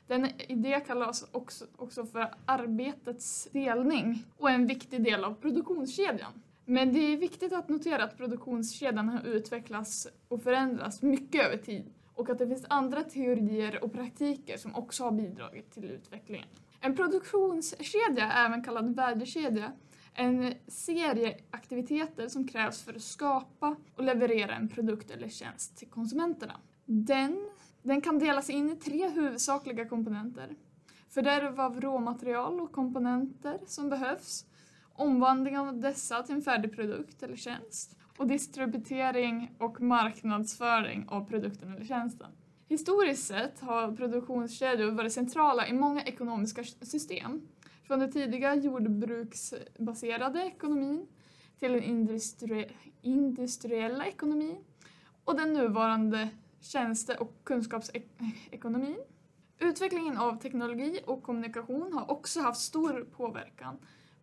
Den 0.06 0.28
idé 0.48 0.80
kallas 0.86 1.28
också, 1.32 1.66
också 1.76 2.06
för 2.06 2.34
arbetets 2.46 3.48
delning 3.52 4.24
och 4.36 4.50
är 4.50 4.54
en 4.54 4.66
viktig 4.66 5.04
del 5.04 5.24
av 5.24 5.34
produktionskedjan. 5.34 6.32
Men 6.64 6.92
det 6.92 6.98
är 6.98 7.16
viktigt 7.16 7.52
att 7.52 7.68
notera 7.68 8.04
att 8.04 8.16
produktionskedjan 8.16 9.08
har 9.08 9.26
utvecklats 9.26 10.08
och 10.28 10.42
förändrats 10.42 11.02
mycket 11.02 11.46
över 11.46 11.56
tid 11.56 11.92
och 12.14 12.30
att 12.30 12.38
det 12.38 12.46
finns 12.46 12.64
andra 12.68 13.02
teorier 13.02 13.84
och 13.84 13.92
praktiker 13.92 14.56
som 14.56 14.74
också 14.74 15.04
har 15.04 15.12
bidragit 15.12 15.72
till 15.72 15.84
utvecklingen. 15.84 16.48
En 16.80 16.96
produktionskedja, 16.96 18.32
även 18.32 18.64
kallad 18.64 18.96
värdekedja, 18.96 19.72
är 20.14 20.24
en 20.24 20.54
serie 20.66 21.36
aktiviteter 21.50 22.28
som 22.28 22.48
krävs 22.48 22.82
för 22.82 22.94
att 22.94 23.02
skapa 23.02 23.76
och 23.94 24.04
leverera 24.04 24.54
en 24.54 24.68
produkt 24.68 25.10
eller 25.10 25.28
tjänst 25.28 25.76
till 25.76 25.88
konsumenterna. 25.88 26.60
Den, 26.84 27.50
den 27.82 28.00
kan 28.00 28.18
delas 28.18 28.50
in 28.50 28.70
i 28.70 28.76
tre 28.76 29.08
huvudsakliga 29.08 29.88
komponenter. 29.88 30.56
Fördärv 31.08 31.60
av 31.60 31.80
råmaterial 31.80 32.60
och 32.60 32.72
komponenter 32.72 33.60
som 33.66 33.88
behövs, 33.88 34.44
omvandling 35.02 35.58
av 35.58 35.80
dessa 35.80 36.22
till 36.22 36.34
en 36.34 36.42
färdig 36.42 36.76
produkt 36.76 37.22
eller 37.22 37.36
tjänst 37.36 37.96
och 38.18 38.26
distributering 38.26 39.54
och 39.58 39.80
marknadsföring 39.80 41.04
av 41.08 41.28
produkten 41.28 41.72
eller 41.72 41.84
tjänsten. 41.84 42.30
Historiskt 42.68 43.26
sett 43.26 43.60
har 43.60 43.96
produktionskedjor 43.96 44.90
varit 44.90 45.12
centrala 45.12 45.66
i 45.66 45.72
många 45.72 46.02
ekonomiska 46.02 46.64
system. 46.64 47.48
Från 47.84 47.98
den 47.98 48.12
tidiga 48.12 48.54
jordbruksbaserade 48.54 50.42
ekonomin 50.42 51.06
till 51.58 51.72
den 51.72 51.82
industri 51.82 52.70
industriella 53.02 54.06
ekonomin 54.06 54.64
och 55.24 55.36
den 55.36 55.52
nuvarande 55.52 56.28
tjänste 56.60 57.14
och 57.14 57.44
kunskapsekonomin. 57.44 58.98
Utvecklingen 59.58 60.18
av 60.18 60.40
teknologi 60.40 61.00
och 61.06 61.22
kommunikation 61.22 61.92
har 61.92 62.10
också 62.10 62.40
haft 62.40 62.60
stor 62.60 63.06
påverkan 63.16 63.78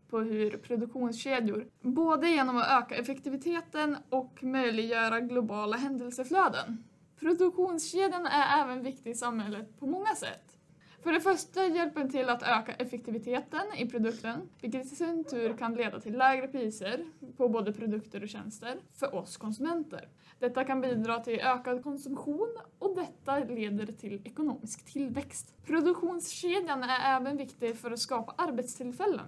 på 0.09 0.19
hur 0.19 0.57
produktionskedjor, 0.57 1.67
både 1.81 2.29
genom 2.29 2.57
att 2.57 2.83
öka 2.83 2.95
effektiviteten 2.95 3.97
och 4.09 4.43
möjliggöra 4.43 5.19
globala 5.19 5.77
händelseflöden. 5.77 6.83
Produktionskedjan 7.19 8.25
är 8.25 8.63
även 8.63 8.83
viktig 8.83 9.11
i 9.11 9.15
samhället 9.15 9.79
på 9.79 9.85
många 9.87 10.15
sätt. 10.15 10.59
För 11.03 11.11
det 11.11 11.21
första 11.21 11.67
hjälper 11.67 11.99
den 11.99 12.09
till 12.09 12.29
att 12.29 12.43
öka 12.43 12.71
effektiviteten 12.71 13.61
i 13.77 13.89
produkten, 13.89 14.49
vilket 14.61 14.85
i 14.85 14.95
sin 14.95 15.23
tur 15.23 15.57
kan 15.57 15.73
leda 15.73 15.99
till 15.99 16.17
lägre 16.17 16.47
priser 16.47 17.05
på 17.37 17.49
både 17.49 17.73
produkter 17.73 18.23
och 18.23 18.29
tjänster 18.29 18.77
för 18.91 19.15
oss 19.15 19.37
konsumenter. 19.37 20.09
Detta 20.39 20.63
kan 20.63 20.81
bidra 20.81 21.19
till 21.19 21.39
ökad 21.39 21.83
konsumtion 21.83 22.57
och 22.79 22.95
detta 22.95 23.39
leder 23.39 23.85
till 23.85 24.21
ekonomisk 24.25 24.85
tillväxt. 24.85 25.53
Produktionskedjan 25.65 26.83
är 26.83 27.17
även 27.17 27.37
viktig 27.37 27.77
för 27.77 27.91
att 27.91 27.99
skapa 27.99 28.33
arbetstillfällen. 28.37 29.27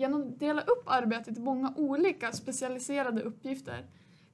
Genom 0.00 0.22
att 0.22 0.38
dela 0.38 0.62
upp 0.62 0.82
arbetet 0.86 1.38
i 1.38 1.40
många 1.40 1.72
olika 1.76 2.32
specialiserade 2.32 3.22
uppgifter 3.22 3.86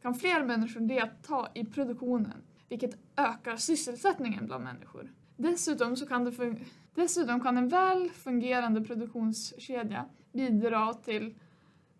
kan 0.02 0.14
fler 0.14 0.44
människor 0.44 0.80
delta 0.80 1.48
i 1.54 1.64
produktionen, 1.64 2.42
vilket 2.68 2.98
ökar 3.16 3.56
sysselsättningen 3.56 4.46
bland 4.46 4.64
människor. 4.64 5.12
Dessutom, 5.36 5.96
så 5.96 6.06
kan, 6.06 6.24
det 6.24 6.30
fun- 6.30 6.64
dessutom 6.94 7.40
kan 7.40 7.56
en 7.56 7.68
väl 7.68 8.10
fungerande 8.10 8.80
produktionskedja 8.80 10.04
bidra 10.32 10.94
till 10.94 11.34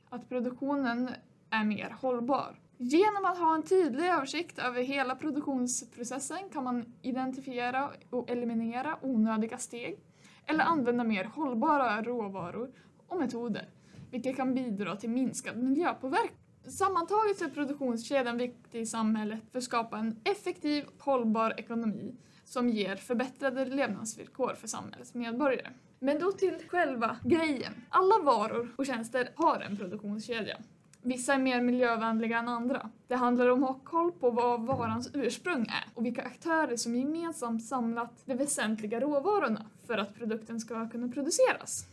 att 0.08 0.28
produktionen 0.28 1.10
är 1.50 1.64
mer 1.64 1.96
hållbar. 2.00 2.58
Genom 2.76 3.24
att 3.24 3.38
ha 3.38 3.54
en 3.54 3.62
tydlig 3.62 4.08
översikt 4.08 4.58
över 4.58 4.82
hela 4.82 5.16
produktionsprocessen 5.16 6.48
kan 6.52 6.64
man 6.64 6.92
identifiera 7.02 7.90
och 8.10 8.30
eliminera 8.30 8.98
onödiga 9.02 9.58
steg 9.58 9.98
eller 10.46 10.64
använda 10.64 11.04
mer 11.04 11.24
hållbara 11.24 12.02
råvaror 12.02 12.70
och 13.08 13.18
metoder, 13.18 13.68
vilket 14.10 14.36
kan 14.36 14.54
bidra 14.54 14.96
till 14.96 15.10
minskad 15.10 15.56
miljöpåverkan. 15.56 16.36
Sammantaget 16.68 17.42
är 17.42 17.48
produktionskedjan 17.48 18.36
viktig 18.36 18.80
i 18.80 18.86
samhället 18.86 19.40
för 19.52 19.58
att 19.58 19.64
skapa 19.64 19.98
en 19.98 20.20
effektiv 20.24 20.84
och 20.84 21.04
hållbar 21.04 21.54
ekonomi 21.56 22.14
som 22.44 22.68
ger 22.68 22.96
förbättrade 22.96 23.64
levnadsvillkor 23.64 24.54
för 24.54 24.68
samhällets 24.68 25.14
medborgare. 25.14 25.70
Men 25.98 26.18
då 26.18 26.32
till 26.32 26.58
själva 26.68 27.16
grejen. 27.24 27.72
Alla 27.88 28.24
varor 28.24 28.74
och 28.76 28.86
tjänster 28.86 29.28
har 29.36 29.60
en 29.60 29.76
produktionskedja. 29.76 30.56
Vissa 31.02 31.34
är 31.34 31.38
mer 31.38 31.60
miljövänliga 31.60 32.38
än 32.38 32.48
andra. 32.48 32.90
Det 33.08 33.16
handlar 33.16 33.48
om 33.48 33.64
att 33.64 33.70
ha 33.70 33.80
koll 33.84 34.12
på 34.12 34.30
vad 34.30 34.66
varans 34.66 35.10
ursprung 35.14 35.60
är 35.60 35.84
och 35.94 36.06
vilka 36.06 36.22
aktörer 36.22 36.76
som 36.76 36.94
gemensamt 36.94 37.64
samlat 37.64 38.22
de 38.24 38.34
väsentliga 38.34 39.00
råvarorna 39.00 39.66
för 39.86 39.98
att 39.98 40.14
produkten 40.14 40.60
ska 40.60 40.88
kunna 40.88 41.08
produceras. 41.08 41.86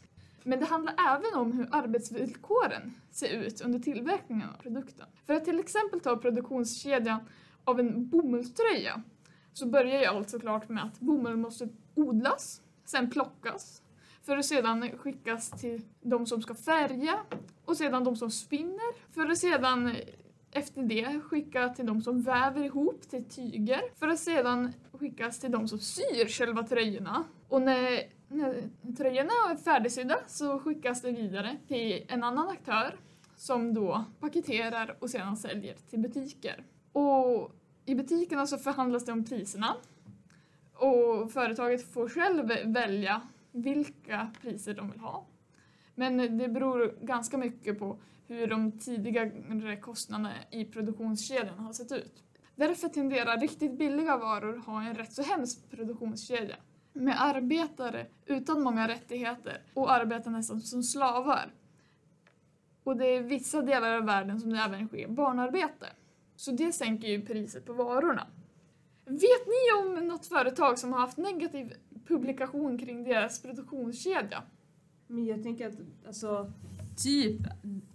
Men 0.44 0.60
det 0.60 0.66
handlar 0.66 0.96
även 1.10 1.40
om 1.40 1.52
hur 1.52 1.68
arbetsvillkoren 1.72 2.94
ser 3.12 3.30
ut 3.30 3.62
under 3.62 3.80
tillverkningen 3.80 4.50
av 4.50 4.62
produkten. 4.62 5.08
För 5.26 5.34
att 5.34 5.46
till 5.46 5.60
exempel 5.60 6.00
ta 6.00 6.18
produktionskedjan 6.18 7.20
av 7.64 7.80
en 7.80 8.10
bomullströja 8.10 9.04
så 9.54 9.68
börjar 9.68 10.02
jag 10.02 10.16
allt 10.16 10.30
såklart 10.30 10.70
med 10.70 10.84
att 10.84 11.00
bomull 11.00 11.38
måste 11.38 11.70
odlas, 11.96 12.62
sen 12.86 13.10
plockas, 13.10 13.82
för 14.26 14.38
att 14.38 14.46
sedan 14.46 14.90
skickas 14.98 15.50
till 15.50 15.82
de 16.02 16.26
som 16.26 16.42
ska 16.42 16.56
färga 16.56 17.20
och 17.66 17.78
sedan 17.78 18.04
de 18.04 18.16
som 18.16 18.32
spinner, 18.32 19.14
för 19.14 19.30
att 19.30 19.38
sedan 19.38 19.96
efter 20.52 20.84
det 20.84 21.20
skicka 21.20 21.70
till 21.70 21.86
de 21.86 22.02
som 22.02 22.22
väver 22.22 22.64
ihop 22.64 23.10
till 23.10 23.26
tyger, 23.26 23.82
för 24.00 24.08
att 24.08 24.20
sedan 24.20 24.74
skickas 24.92 25.40
till 25.40 25.52
de 25.52 25.68
som 25.68 25.80
syr 25.80 26.28
själva 26.28 26.64
tröjorna. 26.64 27.24
Och 27.48 27.62
när 27.62 28.04
tröjorna 28.98 29.32
är 29.52 29.56
färdigsydda 29.56 30.20
så 30.28 30.60
skickas 30.60 31.02
det 31.02 31.12
vidare 31.12 31.58
till 31.68 32.06
en 32.08 32.24
annan 32.24 32.50
aktör 32.50 32.96
som 33.36 33.74
då 33.74 34.04
paketerar 34.20 34.98
och 35.00 35.10
sedan 35.10 35.38
säljer 35.38 35.75
till 35.90 36.00
butiker. 36.00 36.63
Och 36.92 37.52
i 37.86 37.96
butikerna 37.96 38.48
så 38.48 38.58
förhandlas 38.58 39.06
det 39.06 39.12
om 39.12 39.25
priserna 39.25 39.75
och 40.74 41.32
företaget 41.32 41.94
får 41.94 42.10
själv 42.10 42.48
välja 42.66 43.22
vilka 43.52 44.32
priser 44.42 44.74
de 44.74 44.92
vill 44.92 45.00
ha. 45.00 45.25
Men 45.96 46.38
det 46.38 46.48
beror 46.48 46.98
ganska 47.02 47.38
mycket 47.38 47.80
på 47.80 47.98
hur 48.28 48.48
de 48.48 48.80
tidigare 48.80 49.78
kostnaderna 49.78 50.34
i 50.52 50.66
produktionskedjan 50.66 51.60
har 51.60 51.74
sett 51.74 51.92
ut. 51.92 52.24
Därför 52.56 52.90
tenderar 52.90 53.38
riktigt 53.38 53.78
billiga 53.78 54.18
varor 54.18 54.58
ha 54.58 54.84
en 54.84 54.96
rätt 54.96 55.13
så 55.13 55.22
hemsk 55.22 55.70
produktionskedja 55.70 56.56
med 56.94 57.22
arbetare 57.22 58.06
utan 58.26 58.62
många 58.62 58.88
rättigheter 58.88 59.62
och 59.74 59.92
arbetar 59.92 60.32
nästan 60.32 60.62
som 60.62 60.84
slavar. 60.84 61.52
Och 62.84 62.98
det 62.98 63.06
är 63.06 63.20
i 63.20 63.24
vissa 63.24 63.62
delar 63.62 63.98
av 63.98 64.06
världen 64.06 64.40
som 64.40 64.50
det 64.50 64.60
även 64.60 64.88
sker 64.88 65.08
barnarbete. 65.08 65.88
Så 66.36 66.52
det 66.52 66.72
sänker 66.72 67.08
ju 67.08 67.22
priset 67.22 67.66
på 67.66 67.74
varorna. 67.74 68.28
Vet 69.06 69.48
ni 69.48 69.82
om 69.84 70.08
något 70.08 70.26
företag 70.26 70.80
som 70.80 70.94
har 70.94 71.00
haft 71.00 71.18
negativ 71.18 71.74
publikation 72.08 72.78
kring 72.78 73.04
deras 73.04 73.42
produktionskedja? 73.42 74.44
Men 75.08 75.26
jag 75.26 75.44
tänker 75.44 75.68
att 75.68 75.76
alltså, 76.08 76.52
Typ. 76.98 77.42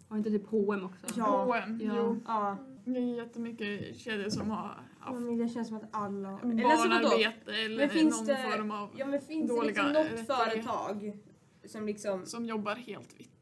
Har 0.09 0.17
inte 0.17 0.31
typ 0.31 0.47
H&M 0.47 0.85
också? 0.85 1.07
Ja. 1.17 1.45
H&M, 1.45 1.81
Ja. 1.83 1.93
jo. 1.97 2.21
ja. 2.27 2.57
Det 2.85 2.99
är 2.99 3.17
jättemycket 3.17 3.97
kedjor 3.97 4.31
som 4.31 4.51
har 4.51 4.75
ja 5.05 5.13
men 5.13 5.39
det 5.39 5.49
känns 5.49 5.69
som 5.69 5.77
att 5.77 5.89
alla... 5.91 6.41
Eller 6.43 6.65
alltså 6.65 6.89
vadå? 6.89 7.09
barnarbete 7.09 7.53
eller 7.53 7.77
Men 7.77 7.91
finns 7.91 8.17
någon 8.19 8.27
det- 8.27 8.51
form 8.53 8.71
av 8.71 8.91
Ja 8.97 9.07
men 9.07 9.21
finns 9.21 9.51
det 9.61 9.67
liksom 9.67 9.93
något 9.93 10.27
företag 10.27 11.19
som 11.67 11.87
liksom, 11.87 12.27
som 12.27 12.45
jobbar 12.47 12.75
helt 12.75 13.21
vitt. 13.21 13.35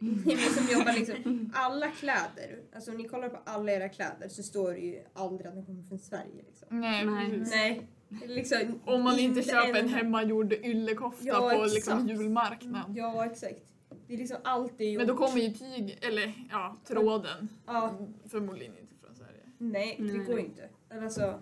som 0.54 0.78
jobbar 0.78 0.92
liksom, 0.98 1.50
alla 1.54 1.88
kläder, 1.90 2.60
alltså 2.74 2.90
om 2.90 2.96
ni 2.96 3.08
kollar 3.08 3.28
på 3.28 3.38
alla 3.44 3.72
era 3.72 3.88
kläder 3.88 4.28
så 4.28 4.42
står 4.42 4.72
det 4.72 4.78
ju 4.78 5.02
aldrig 5.14 5.46
att 5.46 5.54
de 5.54 5.66
kommer 5.66 5.82
från 5.82 5.98
Sverige 5.98 6.42
liksom. 6.46 6.68
Nej, 6.80 7.06
Nej. 7.06 7.30
precis. 7.30 7.50
Nej. 7.54 7.88
Liksom, 8.26 8.80
Om 8.84 9.02
man 9.02 9.18
inte 9.18 9.42
köper 9.42 9.68
en 9.68 9.76
en 9.76 9.88
hemmagjord 9.88 10.52
yllekofta 10.52 11.24
Ja, 11.26 11.40
på 11.40 11.50
exakt. 11.64 11.74
liksom 11.74 12.08
julmarknad. 12.08 12.92
Ja 12.96 13.24
exakt. 13.26 13.62
Det 14.06 14.14
är 14.14 14.18
liksom 14.18 14.36
alltid 14.44 14.92
gjort. 14.92 14.98
Men 14.98 15.06
då 15.06 15.16
kommer 15.16 15.38
ju 15.40 15.50
tyg, 15.50 15.98
eller 16.02 16.46
ja, 16.50 16.76
tråden. 16.88 17.48
Ja, 17.66 17.98
Förmodligen 18.30 18.78
inte. 18.78 18.92
Nej 19.58 19.96
det 19.98 20.04
Nej. 20.04 20.26
går 20.26 20.38
inte. 20.38 20.68
Eller 20.90 21.02
Alltså, 21.02 21.40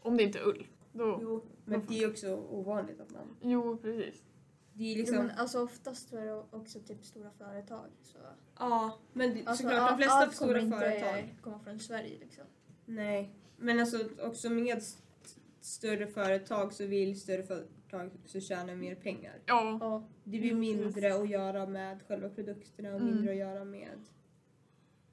Om 0.00 0.16
det 0.16 0.22
inte 0.22 0.38
är 0.38 0.46
ull. 0.48 0.66
Då, 0.92 1.18
jo, 1.22 1.44
men 1.64 1.82
det 1.88 2.02
är 2.02 2.10
också 2.10 2.36
ovanligt 2.36 3.00
att 3.00 3.10
man... 3.10 3.36
jo, 3.42 3.76
precis. 3.76 4.22
det 4.72 4.84
är 4.84 4.92
Jo, 4.92 4.98
liksom... 4.98 5.16
men 5.16 5.30
alltså 5.30 5.62
oftast 5.62 6.08
så 6.08 6.16
är 6.16 6.24
det 6.26 6.42
också 6.50 6.80
typ 6.80 7.04
stora 7.04 7.30
företag. 7.30 7.86
Så. 8.02 8.18
Ja, 8.58 8.98
men 9.12 9.34
det, 9.34 9.46
Alltså, 9.46 9.62
såklart 9.62 9.78
de 9.80 9.84
allt- 9.86 9.96
flesta 9.96 10.14
allt 10.14 10.34
stora 10.34 10.48
kommer 10.60 10.60
inte 10.60 10.78
företag. 10.78 11.34
komma 11.42 11.58
från 11.58 11.78
Sverige 11.78 12.18
liksom. 12.20 12.44
Nej, 12.84 13.34
men 13.56 13.80
alltså 13.80 13.98
också 14.22 14.50
med 14.50 14.78
st- 14.78 15.02
större 15.60 16.06
företag 16.06 16.72
så 16.72 16.86
vill 16.86 17.20
större 17.20 17.42
företag 17.42 18.10
så 18.24 18.40
tjäna 18.40 18.74
mer 18.74 18.94
pengar. 18.94 19.38
Ja, 19.46 19.78
Ja. 19.80 20.08
Det 20.24 20.38
blir 20.38 20.50
Mm, 20.50 20.60
mindre 20.60 21.14
att 21.14 21.28
göra 21.28 21.66
med 21.66 22.02
själva 22.08 22.28
produkterna 22.28 22.88
och 22.94 23.00
Mm. 23.00 23.14
mindre 23.14 23.30
att 23.30 23.38
göra 23.38 23.64
med... 23.64 23.88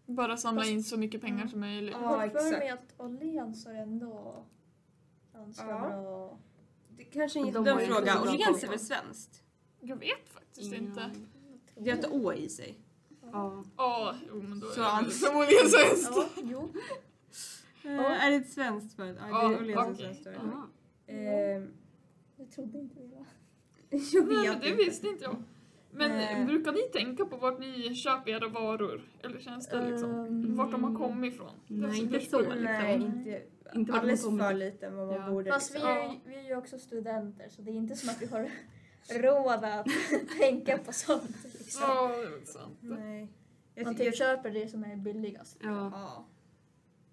bara 0.05 0.37
samla 0.37 0.65
in 0.65 0.83
så 0.83 0.97
mycket 0.97 1.21
pengar 1.21 1.47
som 1.47 1.59
möjligt. 1.59 1.95
Ja, 2.01 2.25
exakt. 2.25 2.49
mig 2.51 2.69
att 2.69 2.93
Åhléns 2.97 3.65
har 3.65 3.73
ändå 3.73 4.45
ganska 5.33 5.67
Ja. 5.69 5.79
bra... 5.79 6.37
Det 6.97 7.03
kanske 7.03 7.39
är 7.39 7.45
en 7.47 7.53
De 7.53 7.59
inte 7.69 7.85
fråga. 7.85 8.21
Åhléns 8.21 8.63
är 8.63 8.67
väl 8.67 8.79
svenskt? 8.79 9.43
Jag 9.79 9.95
vet 9.95 10.29
faktiskt 10.29 10.73
Ingen 10.73 10.83
inte. 10.87 11.09
Det 11.75 11.91
har 11.91 11.97
ett 11.97 12.11
å 12.11 12.33
i 12.33 12.49
sig. 12.49 12.77
Ja. 13.31 13.63
Ja, 13.77 14.15
jo 14.27 14.41
men 14.41 14.59
då 14.59 14.67
Så 14.67 14.81
är 14.81 15.03
det 15.03 15.11
förmodligen 15.11 15.69
svenskt. 15.69 16.11
Ja, 16.15 16.25
jo. 16.43 16.69
Är 17.99 18.29
det 18.31 18.35
ett 18.35 18.51
svenskt 18.51 18.95
företag? 18.95 19.29
Ja, 19.29 19.47
det 19.47 19.55
är 19.55 19.57
Åhléns 19.59 19.79
okej. 19.79 19.95
svenskt 19.95 20.23
företag. 20.23 20.63
Jag 22.37 22.51
trodde 22.51 22.77
inte 22.79 22.99
det. 22.99 23.07
Va? 23.07 23.25
Jag 24.13 24.27
Nej, 24.27 24.49
vet 24.49 24.61
det 24.61 24.69
inte. 24.69 24.83
visste 24.83 25.07
inte 25.07 25.23
jag. 25.23 25.43
Men 25.95 26.11
Eh. 26.11 26.45
brukar 26.47 26.71
ni 26.71 26.81
tänka 26.81 27.25
på 27.25 27.37
vart 27.37 27.59
ni 27.59 27.95
köper 27.95 28.31
era 28.31 28.47
varor 28.47 29.01
eller 29.23 29.39
tjänster 29.39 29.89
liksom? 29.91 30.09
Ehm, 30.11 30.55
Vart 30.55 30.71
de 30.71 30.83
har 30.83 30.95
kommit 31.07 31.33
ifrån? 31.33 31.51
Nej, 31.67 31.89
är 31.99 32.03
inte 32.03 32.19
så, 32.19 32.39
liksom. 32.39 32.63
Nej, 32.63 32.95
inte, 32.95 33.41
Inte 33.75 33.93
alldeles 33.93 34.21
för 34.23 34.53
lite 34.53 34.85
än 34.87 34.95
vad 34.97 35.07
man 35.07 35.15
Ja. 35.15 35.29
borde. 35.29 35.51
Fast 35.51 35.71
vi 35.71 35.73
liksom. 35.73 35.89
är, 35.91 36.03
ju, 36.13 36.19
vi 36.25 36.35
är 36.35 36.43
ju 36.43 36.55
också 36.55 36.79
studenter 36.79 37.49
så 37.49 37.61
det 37.61 37.71
är 37.71 37.75
inte 37.75 37.95
som 37.95 38.09
att 38.09 38.21
vi 38.21 38.25
har 38.25 38.49
råd 39.21 39.63
att 39.63 39.87
tänka 40.39 40.77
på 40.77 40.93
sånt. 40.93 41.37
Liksom. 41.43 41.81
Ja, 41.87 42.07
det 42.07 42.41
är 42.41 42.45
sant. 42.45 42.77
Nej. 42.81 43.27
Jag 43.75 43.85
Man 43.85 43.95
typ 43.95 44.15
köper 44.17 44.51
det 44.51 44.67
som 44.67 44.83
är 44.83 44.95
billigast. 44.95 45.57
Ja. 45.63 45.89
Ja. 45.93 46.25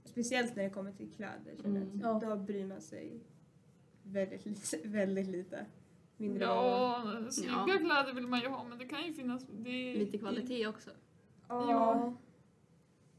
Speciellt 0.04 0.56
när 0.56 0.62
det 0.64 0.70
kommer 0.70 0.92
till 0.92 1.10
kläder. 1.10 1.62
känner 1.62 1.80
jag. 1.80 2.10
Mm. 2.10 2.20
Då 2.30 2.37
bryr 2.37 2.66
man 2.66 2.80
sig 2.80 3.20
väldigt. 4.02 4.75
Väldigt 4.84 5.26
lite. 5.28 5.66
Ja, 6.20 7.02
snygga 7.30 7.52
Ja. 7.66 7.78
kläder 7.78 8.12
vill 8.14 8.26
man 8.26 8.40
ju 8.40 8.48
ha 8.48 8.64
men 8.64 8.78
det 8.78 8.84
kan 8.84 9.04
ju 9.06 9.12
finnas... 9.12 9.46
Det 9.48 9.94
Lite 9.94 10.18
kvalitet 10.18 10.66
också. 10.66 10.90
Ja. 11.48 12.14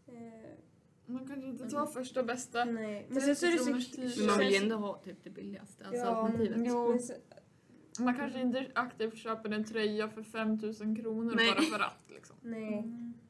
Eh, 0.07 0.13
Man 1.05 1.27
kanske 1.27 1.47
inte 1.47 1.69
tar 1.69 1.85
första 1.85 2.23
bästa. 2.23 2.65
nej. 2.65 3.05
Men 3.09 3.21
sen 3.21 3.35
så 3.35 3.45
är 3.45 3.51
det 3.51 3.57
så... 4.11 4.25
man 4.25 4.39
vill 4.39 4.49
ju 4.51 4.55
ändå 4.57 4.75
ha 4.75 4.97
typ 4.97 5.23
det 5.23 5.29
billigaste, 5.29 5.85
alltså 5.85 6.05
Ja, 6.05 6.15
alternativet. 6.15 6.57
Jo. 6.67 6.99
Man 7.99 8.15
kanske 8.15 8.41
inte 8.41 8.71
aktivt 8.75 9.17
köper 9.17 9.49
en 9.49 9.63
tröja 9.63 10.09
för 10.09 10.23
5000 10.23 10.95
kronor 10.95 11.33
Nej. 11.35 11.51
bara 11.55 11.61
för 11.61 11.79
att 11.79 12.03
liksom. 12.09 12.35
Nej. 12.41 12.83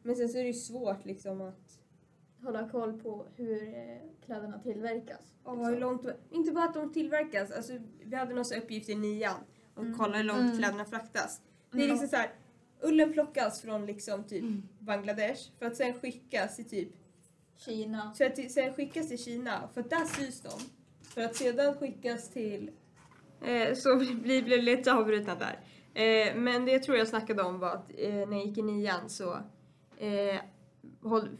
Men 0.03 0.15
sen 0.15 0.29
så 0.29 0.37
är 0.37 0.41
det 0.41 0.47
ju 0.47 0.53
svårt 0.53 1.05
liksom 1.05 1.41
att... 1.41 1.77
Hålla 2.43 2.69
koll 2.69 2.99
på 3.01 3.27
hur 3.35 3.63
eh, 3.63 3.97
kläderna 4.25 4.59
tillverkas. 4.59 5.33
Ja, 5.45 5.51
liksom. 5.53 5.73
hur 5.73 5.79
långt... 5.79 6.05
Inte 6.31 6.51
bara 6.51 6.65
att 6.65 6.73
de 6.73 6.93
tillverkas. 6.93 7.51
Alltså, 7.51 7.73
vi 8.03 8.15
hade 8.15 8.33
någon 8.33 8.45
uppgift 8.63 8.89
i 8.89 8.95
nian. 8.95 9.39
Och 9.75 9.85
kolla 9.97 10.17
hur 10.17 10.23
långt 10.23 10.39
Mm. 10.39 10.57
kläderna 10.57 10.85
fraktas. 10.85 11.41
Det 11.71 11.77
är 11.77 11.81
Mm. 11.83 11.91
liksom 11.91 12.07
så 12.09 12.15
här. 12.15 12.29
Ullen 12.83 13.13
plockas 13.13 13.61
från 13.61 13.85
liksom 13.85 14.23
typ 14.23 14.41
Mm. 14.43 14.63
Bangladesh 14.79 15.41
för 15.59 15.65
att 15.65 15.75
sen 15.75 15.93
skickas 15.93 16.55
till 16.55 16.69
typ 16.69 16.89
Kina. 17.57 18.13
För 18.17 18.25
att 18.25 18.51
sen 18.51 18.73
skickas 18.73 19.07
till 19.09 19.23
Kina, 19.23 19.69
för 19.73 19.81
att 19.81 19.89
där 19.89 20.05
sys 20.05 20.41
de. 20.41 20.51
För 21.01 21.21
att 21.21 21.35
sedan 21.35 21.75
skickas 21.75 22.29
till... 22.29 22.71
Eh, 23.45 23.73
så 23.75 23.95
vi 24.23 24.41
blev 24.41 24.63
lite 24.63 24.93
avbrutna 24.93 25.35
där. 25.35 25.59
Eh, 25.93 26.35
men 26.35 26.65
det 26.65 26.71
jag 26.71 26.83
tror 26.83 26.97
jag 26.97 27.07
snackade 27.07 27.43
om 27.43 27.59
var 27.59 27.69
att 27.69 27.91
eh, 27.97 28.13
när 28.13 28.37
jag 28.37 28.45
gick 28.45 28.57
i 28.57 28.61
nian 28.61 29.09
så 29.09 29.33
eh, 29.97 30.41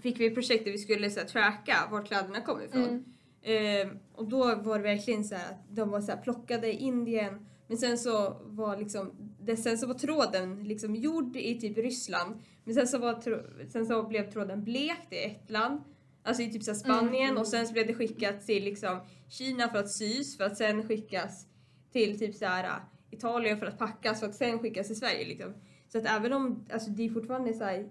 fick 0.01 0.19
vi 0.19 0.25
ett 0.27 0.33
projekt 0.33 0.65
där 0.65 0.71
vi 0.71 0.77
skulle 0.77 1.09
så 1.09 1.19
här, 1.19 1.27
tracka 1.27 1.75
var 1.91 2.05
kläderna 2.05 2.41
kom 2.41 2.61
ifrån. 2.61 3.05
Mm. 3.43 3.87
Eh, 3.87 3.93
och 4.15 4.27
då 4.27 4.55
var 4.55 4.77
det 4.77 4.83
verkligen 4.83 5.23
så 5.23 5.35
här 5.35 5.49
att 5.51 5.75
de 5.75 5.89
var 5.89 6.01
så 6.01 6.11
här 6.11 6.21
plockade 6.21 6.67
i 6.73 6.77
Indien 6.77 7.47
men 7.71 7.77
sen 7.77 7.97
så 7.97 8.37
var 8.45 8.77
liksom, 8.77 9.11
det, 9.39 9.57
sen 9.57 9.77
så 9.77 9.87
var 9.87 9.93
tråden 9.93 10.63
liksom 10.63 10.95
gjord 10.95 11.35
i 11.35 11.59
typ 11.59 11.77
Ryssland. 11.77 12.35
Men 12.63 12.75
sen 12.75 12.87
så, 12.87 12.97
var 12.97 13.21
sen 13.69 13.85
så 13.85 14.03
blev 14.03 14.31
tråden 14.31 14.63
blekt 14.63 15.13
i 15.13 15.23
ett 15.23 15.51
land, 15.51 15.81
alltså 16.23 16.43
i 16.43 16.51
typ 16.51 16.63
så 16.63 16.71
här 16.71 16.77
Spanien. 16.77 17.37
Och 17.37 17.47
sen 17.47 17.67
så 17.67 17.73
blev 17.73 17.87
det 17.87 17.93
skickat 17.93 18.45
till 18.45 18.63
liksom 18.63 18.99
Kina 19.29 19.69
för 19.69 19.77
att 19.77 19.91
sys 19.91 20.37
för 20.37 20.43
att 20.43 20.57
sen 20.57 20.87
skickas 20.87 21.47
till 21.91 22.19
typ 22.19 22.35
så 22.35 22.45
här 22.45 22.63
äh, 22.63 22.75
Italien 23.11 23.59
för 23.59 23.65
att 23.65 23.77
packas 23.77 24.19
för 24.19 24.27
att 24.27 24.35
sen 24.35 24.59
skickas 24.59 24.87
till 24.87 24.99
Sverige 24.99 25.27
liksom. 25.27 25.53
Så 25.89 25.97
att 25.97 26.05
även 26.05 26.33
om, 26.33 26.65
alltså 26.73 26.89
det 26.89 27.05
är 27.05 27.09
fortfarande 27.09 27.53
så 27.53 27.63
här 27.63 27.89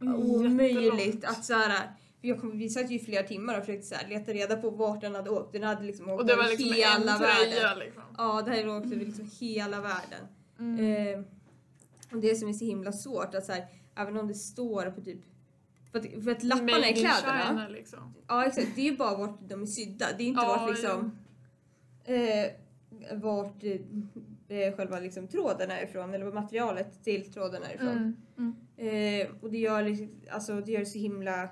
omöjligt 0.00 1.24
att 1.24 1.44
så 1.44 1.54
här 1.54 1.90
jag 2.20 2.40
kom, 2.40 2.58
vi 2.58 2.68
satt 2.68 2.90
ju 2.90 2.94
i 2.94 2.98
flera 2.98 3.22
timmar 3.22 3.58
och 3.58 3.64
försökte 3.64 3.86
så 3.86 3.94
här, 3.94 4.08
leta 4.08 4.32
reda 4.32 4.56
på 4.56 4.70
vart 4.70 5.00
den 5.00 5.14
hade 5.14 5.30
åkt. 5.30 5.52
Den 5.52 5.62
hade 5.62 5.84
liksom 5.84 6.10
åkt 6.10 6.20
Och 6.20 6.26
det 6.26 6.36
var 6.36 6.48
liksom 6.48 6.72
hela 6.72 7.12
en 7.12 7.18
tröja 7.18 7.62
världen. 7.62 7.78
liksom. 7.78 8.02
Ja, 8.18 8.42
det 8.42 8.50
här 8.50 8.68
åkte 8.68 8.88
liksom 8.88 9.30
hela 9.40 9.80
världen. 9.80 10.26
Mm. 10.58 10.80
Eh, 10.80 11.24
och 12.12 12.18
det 12.18 12.34
som 12.34 12.48
är 12.48 12.52
så 12.52 12.64
himla 12.64 12.92
svårt 12.92 13.34
att 13.34 13.44
så 13.44 13.52
här, 13.52 13.66
även 13.96 14.16
om 14.16 14.28
det 14.28 14.34
står 14.34 14.90
på 14.90 15.00
typ 15.00 15.20
för 15.92 15.98
att, 15.98 16.24
för 16.24 16.30
att 16.30 16.42
lapparna 16.42 16.72
Made 16.72 16.90
i 16.90 16.92
kläderna, 16.92 17.48
China, 17.48 17.68
liksom. 17.68 18.14
ja 18.28 18.44
exakt, 18.44 18.68
det 18.74 18.80
är 18.80 18.90
ju 18.90 18.96
bara 18.96 19.16
vart 19.16 19.38
de 19.48 19.62
är 19.62 19.66
sydda. 19.66 20.06
Det 20.18 20.22
är 20.24 20.26
inte 20.26 20.42
Ja, 20.42 20.48
vart 20.48 20.70
liksom 20.70 21.18
eh, 22.04 22.52
vart 23.12 23.64
eh, 24.48 24.76
själva 24.76 25.00
liksom 25.00 25.28
tråden 25.28 25.70
är 25.70 25.84
ifrån 25.84 26.14
eller 26.14 26.24
vad 26.24 26.34
materialet 26.34 27.04
till 27.04 27.32
tråden 27.32 27.62
är 27.62 27.74
ifrån. 27.74 28.16
Mm. 28.38 28.56
Eh, 28.76 29.28
och 29.40 29.50
det 29.50 29.58
gör, 29.58 29.82
liksom, 29.82 30.10
alltså, 30.30 30.60
det 30.60 30.72
gör 30.72 30.80
det 30.80 30.86
så 30.86 30.98
himla 30.98 31.48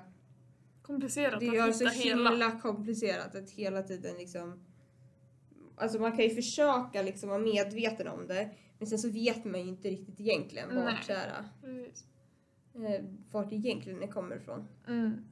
Komplicerat 0.85 1.39
det 1.39 1.49
att 1.49 1.55
gör 1.55 1.65
hitta 1.65 1.77
så 1.77 1.87
hela. 1.87 2.29
himla 2.29 2.59
komplicerat 2.59 3.35
att 3.35 3.49
hela 3.49 3.83
tiden 3.83 4.17
liksom... 4.17 4.59
Alltså 5.77 5.99
man 5.99 6.11
kan 6.11 6.25
ju 6.25 6.29
försöka 6.29 7.01
liksom 7.01 7.29
vara 7.29 7.39
medveten 7.39 8.07
om 8.07 8.27
det 8.27 8.49
men 8.77 8.87
sen 8.87 8.99
så 8.99 9.09
vet 9.09 9.45
man 9.45 9.61
ju 9.61 9.67
inte 9.67 9.89
riktigt 9.89 10.19
egentligen 10.19 10.69
Nej. 10.69 10.83
vart, 10.83 11.03
så 11.03 11.13
här, 11.13 11.43
eh, 12.73 13.05
vart 13.31 13.53
egentligen 13.53 13.99
det 13.99 14.07
kommer 14.07 14.35
ifrån. 14.35 14.67
Mm. 14.87 15.25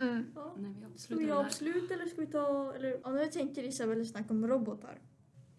Mm. 0.00 0.26
Ja. 0.34 0.54
När 0.56 0.68
vi 0.68 0.98
Ska 0.98 1.14
avslutar 1.14 1.16
vi 1.16 1.26
det 1.26 1.34
avsluta 1.34 1.94
eller 1.94 2.06
ska 2.06 2.20
vi 2.20 2.26
ta... 2.26 2.74
Eller, 2.74 3.00
ja, 3.04 3.12
nu 3.12 3.26
tänker 3.26 3.62
Isabelle 3.62 4.04
snacka 4.04 4.34
om 4.34 4.46
robotar. 4.46 5.00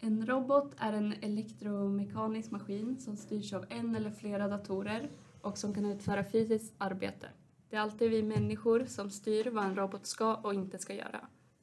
En 0.00 0.26
robot 0.26 0.74
är 0.76 0.92
en 0.92 1.14
elektromekanisk 1.20 2.50
maskin 2.50 2.98
som 2.98 3.16
styrs 3.16 3.52
av 3.52 3.64
en 3.68 3.94
eller 3.94 4.10
flera 4.10 4.48
datorer 4.48 5.10
och 5.40 5.58
som 5.58 5.74
kan 5.74 5.84
utföra 5.84 6.24
fysiskt 6.24 6.74
arbete. 6.78 7.28
Det 7.70 7.76
är 7.76 7.80
alltid 7.80 8.10
vi 8.10 8.22
människor 8.22 8.84
som 8.84 9.10
styr 9.10 9.50
vad 9.50 9.64
en 9.64 9.76
robot 9.76 10.06
ska 10.06 10.34
och 10.34 10.54
inte 10.54 10.78
ska 10.78 10.94
göra. 10.94 11.20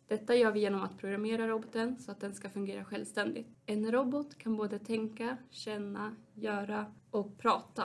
Detta 0.08 0.36
gör 0.36 0.52
vi 0.52 0.60
genom 0.60 0.82
att 0.82 0.98
programmera 0.98 1.48
roboten 1.48 2.00
så 2.00 2.12
att 2.12 2.20
den 2.20 2.36
ska 2.36 2.50
fungera 2.50 2.86
självständigt. 2.86 3.48
En 3.66 3.92
robot 3.92 4.38
kan 4.38 4.58
både 4.58 4.80
tänka, 4.80 5.38
känna, 5.50 6.16
göra 6.34 6.86
och 7.12 7.38
prata. 7.38 7.84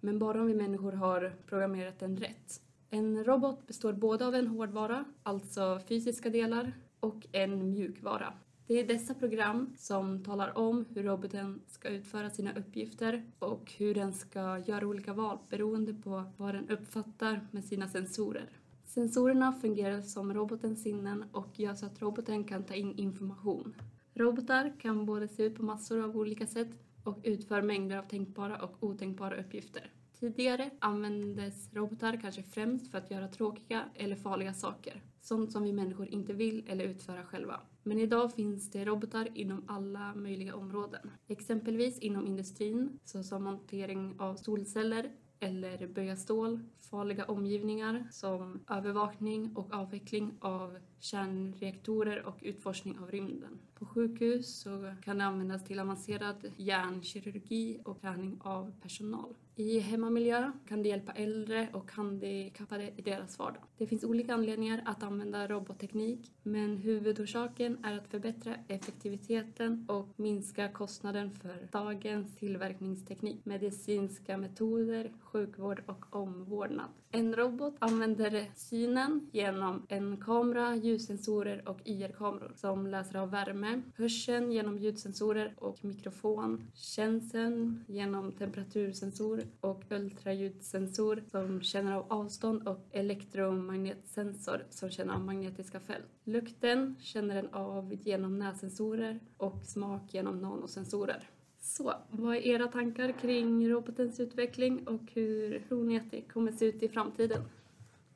Men 0.00 0.18
bara 0.18 0.40
om 0.40 0.46
vi 0.46 0.54
människor 0.54 0.92
har 0.92 1.36
programmerat 1.46 1.98
den 1.98 2.16
rätt. 2.16 2.60
En 2.90 3.24
robot 3.24 3.66
består 3.66 3.92
både 3.92 4.26
av 4.26 4.34
en 4.34 4.46
hårdvara, 4.46 5.04
alltså 5.22 5.80
fysiska 5.88 6.30
delar, 6.30 6.72
och 7.00 7.26
en 7.32 7.70
mjukvara. 7.70 8.32
Det 8.68 8.80
är 8.80 8.86
dessa 8.86 9.14
program 9.14 9.74
som 9.76 10.24
talar 10.24 10.58
om 10.58 10.84
hur 10.94 11.02
roboten 11.02 11.60
ska 11.66 11.88
utföra 11.88 12.30
sina 12.30 12.52
uppgifter 12.52 13.24
och 13.38 13.72
hur 13.78 13.94
den 13.94 14.12
ska 14.12 14.58
göra 14.58 14.86
olika 14.86 15.12
val 15.12 15.38
beroende 15.50 15.94
på 15.94 16.24
vad 16.36 16.54
den 16.54 16.68
uppfattar 16.68 17.48
med 17.50 17.64
sina 17.64 17.88
sensorer. 17.88 18.50
Sensorerna 18.84 19.52
fungerar 19.52 20.02
som 20.02 20.34
robotens 20.34 20.82
sinnen 20.82 21.24
och 21.32 21.60
gör 21.60 21.74
så 21.74 21.86
att 21.86 22.02
roboten 22.02 22.44
kan 22.44 22.64
ta 22.64 22.74
in 22.74 22.98
information. 22.98 23.74
Robotar 24.14 24.72
kan 24.80 25.06
både 25.06 25.28
se 25.28 25.42
ut 25.42 25.56
på 25.56 25.62
massor 25.62 26.04
av 26.04 26.16
olika 26.16 26.46
sätt 26.46 26.70
och 27.04 27.18
utför 27.22 27.62
mängder 27.62 27.96
av 27.96 28.02
tänkbara 28.02 28.62
och 28.62 28.82
otänkbara 28.82 29.40
uppgifter. 29.40 29.92
Tidigare 30.20 30.70
användes 30.78 31.74
robotar 31.74 32.20
kanske 32.20 32.42
främst 32.42 32.90
för 32.90 32.98
att 32.98 33.10
göra 33.10 33.28
tråkiga 33.28 33.84
eller 33.94 34.16
farliga 34.16 34.54
saker. 34.54 35.02
Sånt 35.20 35.52
som 35.52 35.62
vi 35.62 35.72
människor 35.72 36.08
inte 36.08 36.32
vill 36.32 36.64
eller 36.68 36.84
utföra 36.84 37.24
själva. 37.24 37.60
Men 37.82 37.98
idag 37.98 38.34
finns 38.34 38.70
det 38.70 38.84
robotar 38.84 39.28
inom 39.34 39.64
alla 39.66 40.14
möjliga 40.14 40.56
områden. 40.56 41.10
Exempelvis 41.26 41.98
inom 41.98 42.26
industrin, 42.26 42.98
såsom 43.04 43.44
montering 43.44 44.14
av 44.18 44.36
solceller 44.36 45.10
eller 45.40 45.86
böja 45.86 46.16
stål, 46.16 46.60
farliga 46.90 47.24
omgivningar 47.24 48.08
som 48.10 48.60
övervakning 48.68 49.56
och 49.56 49.74
avveckling 49.74 50.34
av 50.40 50.78
kärnreaktorer 51.00 52.26
och 52.26 52.38
utforskning 52.42 52.98
av 52.98 53.10
rymden. 53.10 53.58
På 53.74 53.86
sjukhus 53.86 54.60
så 54.60 54.94
kan 55.02 55.18
det 55.18 55.24
användas 55.24 55.64
till 55.64 55.80
avancerad 55.80 56.52
hjärnkirurgi 56.56 57.80
och 57.84 58.00
träning 58.00 58.38
av 58.40 58.72
personal. 58.82 59.34
I 59.60 59.78
hemmamiljö 59.78 60.52
kan 60.68 60.82
det 60.82 60.88
hjälpa 60.88 61.12
äldre 61.12 61.68
och 61.72 61.92
handikappade 61.92 62.92
i 62.96 63.02
deras 63.02 63.38
vardag. 63.38 63.62
Det 63.78 63.86
finns 63.86 64.04
olika 64.04 64.34
anledningar 64.34 64.82
att 64.84 65.02
använda 65.02 65.48
robotteknik, 65.48 66.32
men 66.42 66.76
huvudorsaken 66.76 67.84
är 67.84 67.98
att 67.98 68.08
förbättra 68.08 68.54
effektiviteten 68.68 69.86
och 69.88 70.08
minska 70.16 70.68
kostnaden 70.68 71.30
för 71.30 71.68
dagens 71.72 72.36
tillverkningsteknik, 72.36 73.44
medicinska 73.44 74.36
metoder, 74.36 75.12
sjukvård 75.20 75.82
och 75.86 76.16
omvårdnad. 76.16 76.88
En 77.10 77.34
robot 77.34 77.74
använder 77.78 78.50
synen 78.54 79.30
genom 79.32 79.86
en 79.88 80.16
kamera, 80.16 80.76
ljussensorer 80.76 81.68
och 81.68 81.80
IR-kameror 81.84 82.52
som 82.56 82.86
läser 82.86 83.18
av 83.18 83.30
värme, 83.30 83.82
hörseln 83.96 84.52
genom 84.52 84.78
ljudsensorer 84.78 85.54
och 85.56 85.84
mikrofon, 85.84 86.70
känseln 86.74 87.84
genom 87.88 88.32
temperatursensor 88.32 89.42
och 89.60 89.84
ultraljudssensor 89.90 91.22
som 91.30 91.62
känner 91.62 91.92
av 91.92 92.12
avstånd 92.12 92.68
och 92.68 92.86
elektromagnetsensor 92.90 94.66
som 94.70 94.90
känner 94.90 95.14
av 95.14 95.20
magnetiska 95.20 95.80
fält. 95.80 96.06
Lukten 96.24 96.96
känner 97.00 97.34
den 97.34 97.54
av 97.54 97.94
genom 97.94 98.38
nässensorer 98.38 99.20
och 99.36 99.64
smak 99.64 100.14
genom 100.14 100.40
nanosensorer. 100.40 101.30
Så, 101.60 101.94
vad 102.10 102.36
är 102.36 102.40
era 102.40 102.68
tankar 102.68 103.12
kring 103.12 103.68
robotens 103.68 104.20
utveckling 104.20 104.88
och 104.88 105.12
hur 105.12 105.64
tror 105.68 105.84
ni 105.84 105.96
att 105.96 106.10
det 106.10 106.22
kommer 106.22 106.52
se 106.52 106.64
ut 106.64 106.82
i 106.82 106.88
framtiden? 106.88 107.42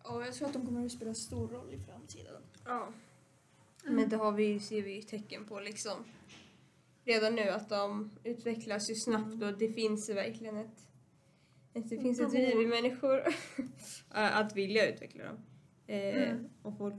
Och 0.04 0.22
jag 0.22 0.34
tror 0.34 0.48
att 0.48 0.52
de 0.52 0.66
kommer 0.66 0.86
att 0.86 0.92
spela 0.92 1.14
stor 1.14 1.48
roll 1.48 1.74
i 1.74 1.78
framtiden. 1.78 2.42
Ja. 2.64 2.88
Men 3.84 4.08
det 4.08 4.16
har 4.16 4.32
vi, 4.32 4.60
ser 4.60 4.82
vi 4.82 4.94
ju 4.94 5.02
tecken 5.02 5.44
på 5.44 5.60
liksom. 5.60 6.04
Redan 7.04 7.34
nu 7.34 7.48
att 7.48 7.68
de 7.68 8.10
utvecklas 8.24 8.90
ju 8.90 8.94
snabbt 8.94 9.42
och 9.42 9.58
det 9.58 9.68
finns 9.68 10.10
verkligen 10.10 10.56
ett 10.56 10.86
det 11.72 11.82
finns 12.00 12.20
ett 12.20 12.30
driv 12.30 12.60
i 12.60 12.66
människor 12.66 13.22
att 14.08 14.56
vilja 14.56 14.92
utveckla 14.94 15.24
dem. 15.24 15.36
Eh, 15.86 15.98
Mm. 16.32 16.48
Och 16.62 16.78
folk 16.78 16.94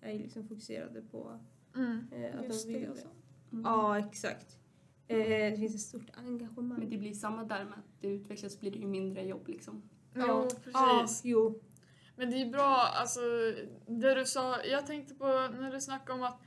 är 0.00 0.12
ju 0.12 0.18
liksom 0.18 0.48
fokuserade 0.48 1.02
på 1.02 1.40
Mm. 1.76 2.06
eh, 2.12 2.38
att 2.38 2.44
Just 2.44 2.66
de 2.66 2.72
vill 2.72 2.88
det 2.90 2.96
så. 2.96 3.08
Ja, 3.64 3.98
exakt. 3.98 4.58
Eh, 5.08 5.16
det 5.18 5.56
finns 5.56 5.74
ett 5.74 5.80
stort 5.80 6.10
engagemang. 6.14 6.78
Men 6.78 6.90
det 6.90 6.98
blir 6.98 7.12
samma 7.12 7.44
där 7.44 7.64
med 7.64 7.72
att 7.78 8.00
det 8.00 8.08
utvecklas 8.08 8.60
blir 8.60 8.70
det 8.70 8.78
ju 8.78 8.86
mindre 8.86 9.22
jobb 9.26 9.48
liksom. 9.48 9.82
Jo, 10.14 10.42
precis. 10.42 10.70
Ja, 10.74 11.06
jo. 11.24 11.60
Men 12.16 12.30
det 12.30 12.36
är 12.42 12.50
bra, 12.50 12.76
alltså 12.94 13.20
det 13.86 14.14
du 14.14 14.24
sa, 14.26 14.64
jag 14.64 14.86
tänkte 14.86 15.14
på 15.14 15.24
när 15.26 15.72
du 15.72 15.80
snackade 15.80 16.18
om 16.18 16.22
att 16.26 16.40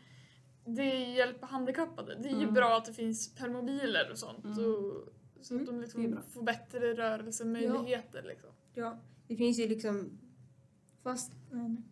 det 0.65 0.95
hjälper 1.13 1.47
handikappade. 1.47 2.15
Det 2.15 2.27
är 2.29 2.33
ju 2.35 2.41
Mm. 2.43 2.53
bra 2.53 2.77
att 2.77 2.85
det 2.85 2.93
finns 2.93 3.35
permobiler 3.35 4.11
och 4.11 4.17
sånt. 4.17 4.45
Mm. 4.45 4.59
Och, 4.59 5.07
så 5.41 5.53
Mm, 5.53 5.63
att 5.63 5.67
de 5.67 5.75
det 5.75 5.81
liksom 5.81 6.23
får 6.29 6.43
bättre 6.43 6.93
rörelsemöjligheter. 6.93 8.23
Liksom. 8.23 8.49
Ja, 8.73 8.99
det 9.27 9.35
finns 9.35 9.59
ju 9.59 9.67
liksom 9.67 10.19
Fast, 11.03 11.31
nej, 11.51 11.69
nej. 11.69 11.83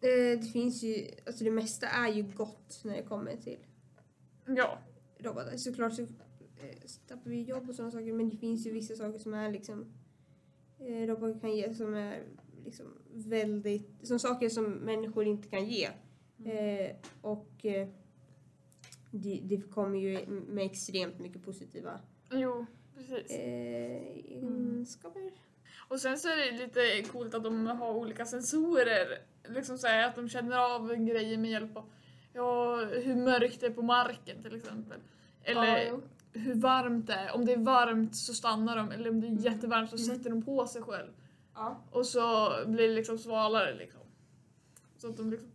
Eh, 0.00 0.40
det 0.40 0.46
finns 0.46 0.82
ju, 0.82 1.08
alltså 1.26 1.44
det 1.44 1.50
mesta 1.50 1.86
är 1.86 2.08
ju 2.08 2.22
gott 2.22 2.80
när 2.84 2.96
det 2.96 3.02
kommer 3.02 3.36
till 3.36 3.58
Ja, 4.46 4.78
robotar. 5.18 5.56
Såklart 5.56 5.92
så 5.94 6.02
eh, 6.02 6.08
tappar 7.08 7.30
vi 7.30 7.42
jobb 7.42 7.68
och 7.68 7.74
sådana 7.74 7.90
saker 7.90 8.12
men 8.12 8.28
det 8.28 8.36
finns 8.36 8.66
ju 8.66 8.72
vissa 8.72 8.94
saker 8.96 9.18
som 9.18 9.34
är 9.34 9.50
liksom 9.52 9.84
eh, 10.78 11.06
robotar 11.06 11.40
kan 11.40 11.56
ge 11.56 11.74
som 11.74 11.94
är 11.94 12.22
liksom 12.64 12.86
väldigt, 13.12 14.06
som 14.06 14.18
saker 14.18 14.48
som 14.48 14.64
människor 14.64 15.24
inte 15.26 15.48
kan 15.48 15.66
ge. 15.66 15.84
Eh, 16.44 16.96
och 17.20 17.66
det, 19.10 19.40
det 19.44 19.70
kommer 19.70 19.98
ju 19.98 20.26
med 20.26 20.66
extremt 20.66 21.18
mycket 21.18 21.44
positiva 21.44 22.00
jo, 22.30 22.66
precis. 22.94 23.30
eh, 23.30 24.02
egenskaper. 24.16 25.32
Och 25.88 26.00
sen 26.00 26.18
så 26.18 26.28
är 26.28 26.36
det 26.36 26.58
lite 26.58 27.02
coolt 27.12 27.34
att 27.34 27.44
de 27.44 27.66
har 27.66 27.90
olika 27.90 28.26
sensorer. 28.26 29.18
Liksom 29.48 29.78
så 29.78 29.86
här, 29.86 30.08
att 30.08 30.14
de 30.14 30.28
känner 30.28 30.74
av 30.74 30.94
grejer 30.94 31.38
med 31.38 31.50
hjälp 31.50 31.76
av 31.76 31.84
ja, 32.32 32.76
hur 32.84 33.14
mörkt 33.14 33.60
det 33.60 33.66
är 33.66 33.70
på 33.70 33.82
marken 33.82 34.42
till 34.42 34.56
exempel. 34.56 35.00
Eller 35.42 35.86
Ja, 35.86 36.00
hur 36.32 36.54
varmt 36.54 37.06
det 37.06 37.12
är. 37.12 37.34
Om 37.34 37.44
det 37.44 37.52
är 37.52 37.58
varmt 37.58 38.16
så 38.16 38.34
stannar 38.34 38.76
de, 38.76 38.90
eller 38.90 39.10
om 39.10 39.20
det 39.20 39.26
är 39.26 39.52
jättevarmt 39.52 39.90
så 39.90 39.98
sätter 39.98 40.30
de 40.30 40.42
på 40.42 40.66
sig 40.66 40.82
själv. 40.82 41.12
Ja. 41.54 41.84
Och 41.90 42.06
så 42.06 42.52
blir 42.66 42.88
det 42.88 42.94
liksom 42.94 43.18
svalare 43.18 43.74
liksom. 43.74 44.00
Så 44.98 45.08
att 45.08 45.16
de 45.16 45.30
liksom 45.30 45.50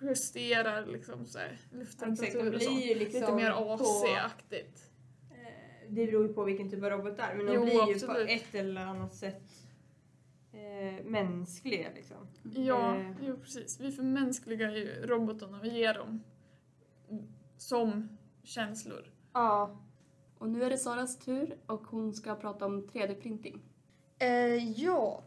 justerar 0.00 0.86
liksom 0.86 1.26
så 1.26 1.38
här, 1.38 1.58
lufttemperatur 1.72 2.54
och 2.54 2.62
ju 2.62 2.94
liksom 2.94 3.20
Lite 3.20 3.32
mer 3.32 3.50
AC-aktigt. 3.50 4.87
Det 5.90 6.06
beror 6.06 6.26
ju 6.28 6.32
på 6.34 6.44
vilken 6.44 6.70
typ 6.70 6.84
av 6.84 6.90
robot 6.90 7.16
det 7.16 7.22
är, 7.22 7.34
men 7.34 7.46
de 7.46 7.52
Jo, 7.54 7.62
blir 7.64 7.72
ju 7.74 7.80
absolut. 7.94 8.26
på 8.26 8.32
ett 8.32 8.54
eller 8.54 8.80
annat 8.86 9.14
sätt 9.14 9.42
eh, 10.52 11.04
mänskliga 11.04 11.88
liksom. 11.94 12.16
Ja, 12.54 12.96
Eh. 12.96 13.10
jo 13.22 13.36
precis. 13.36 13.80
Vi 13.80 13.92
förmänskligar 13.92 14.70
ju 14.70 15.06
robotarna, 15.06 15.60
vi 15.62 15.68
ger 15.78 15.94
dem 15.94 16.22
som 17.56 18.08
känslor. 18.42 19.10
Ja. 19.32 19.80
Och 20.38 20.48
nu 20.48 20.62
är 20.64 20.70
det 20.70 20.78
Saras 20.78 21.18
tur 21.18 21.56
och 21.66 21.86
hon 21.86 22.14
ska 22.14 22.34
prata 22.34 22.66
om 22.66 22.82
3D-printing. 22.88 23.58
Eh, 24.18 24.80
ja. 24.80 25.22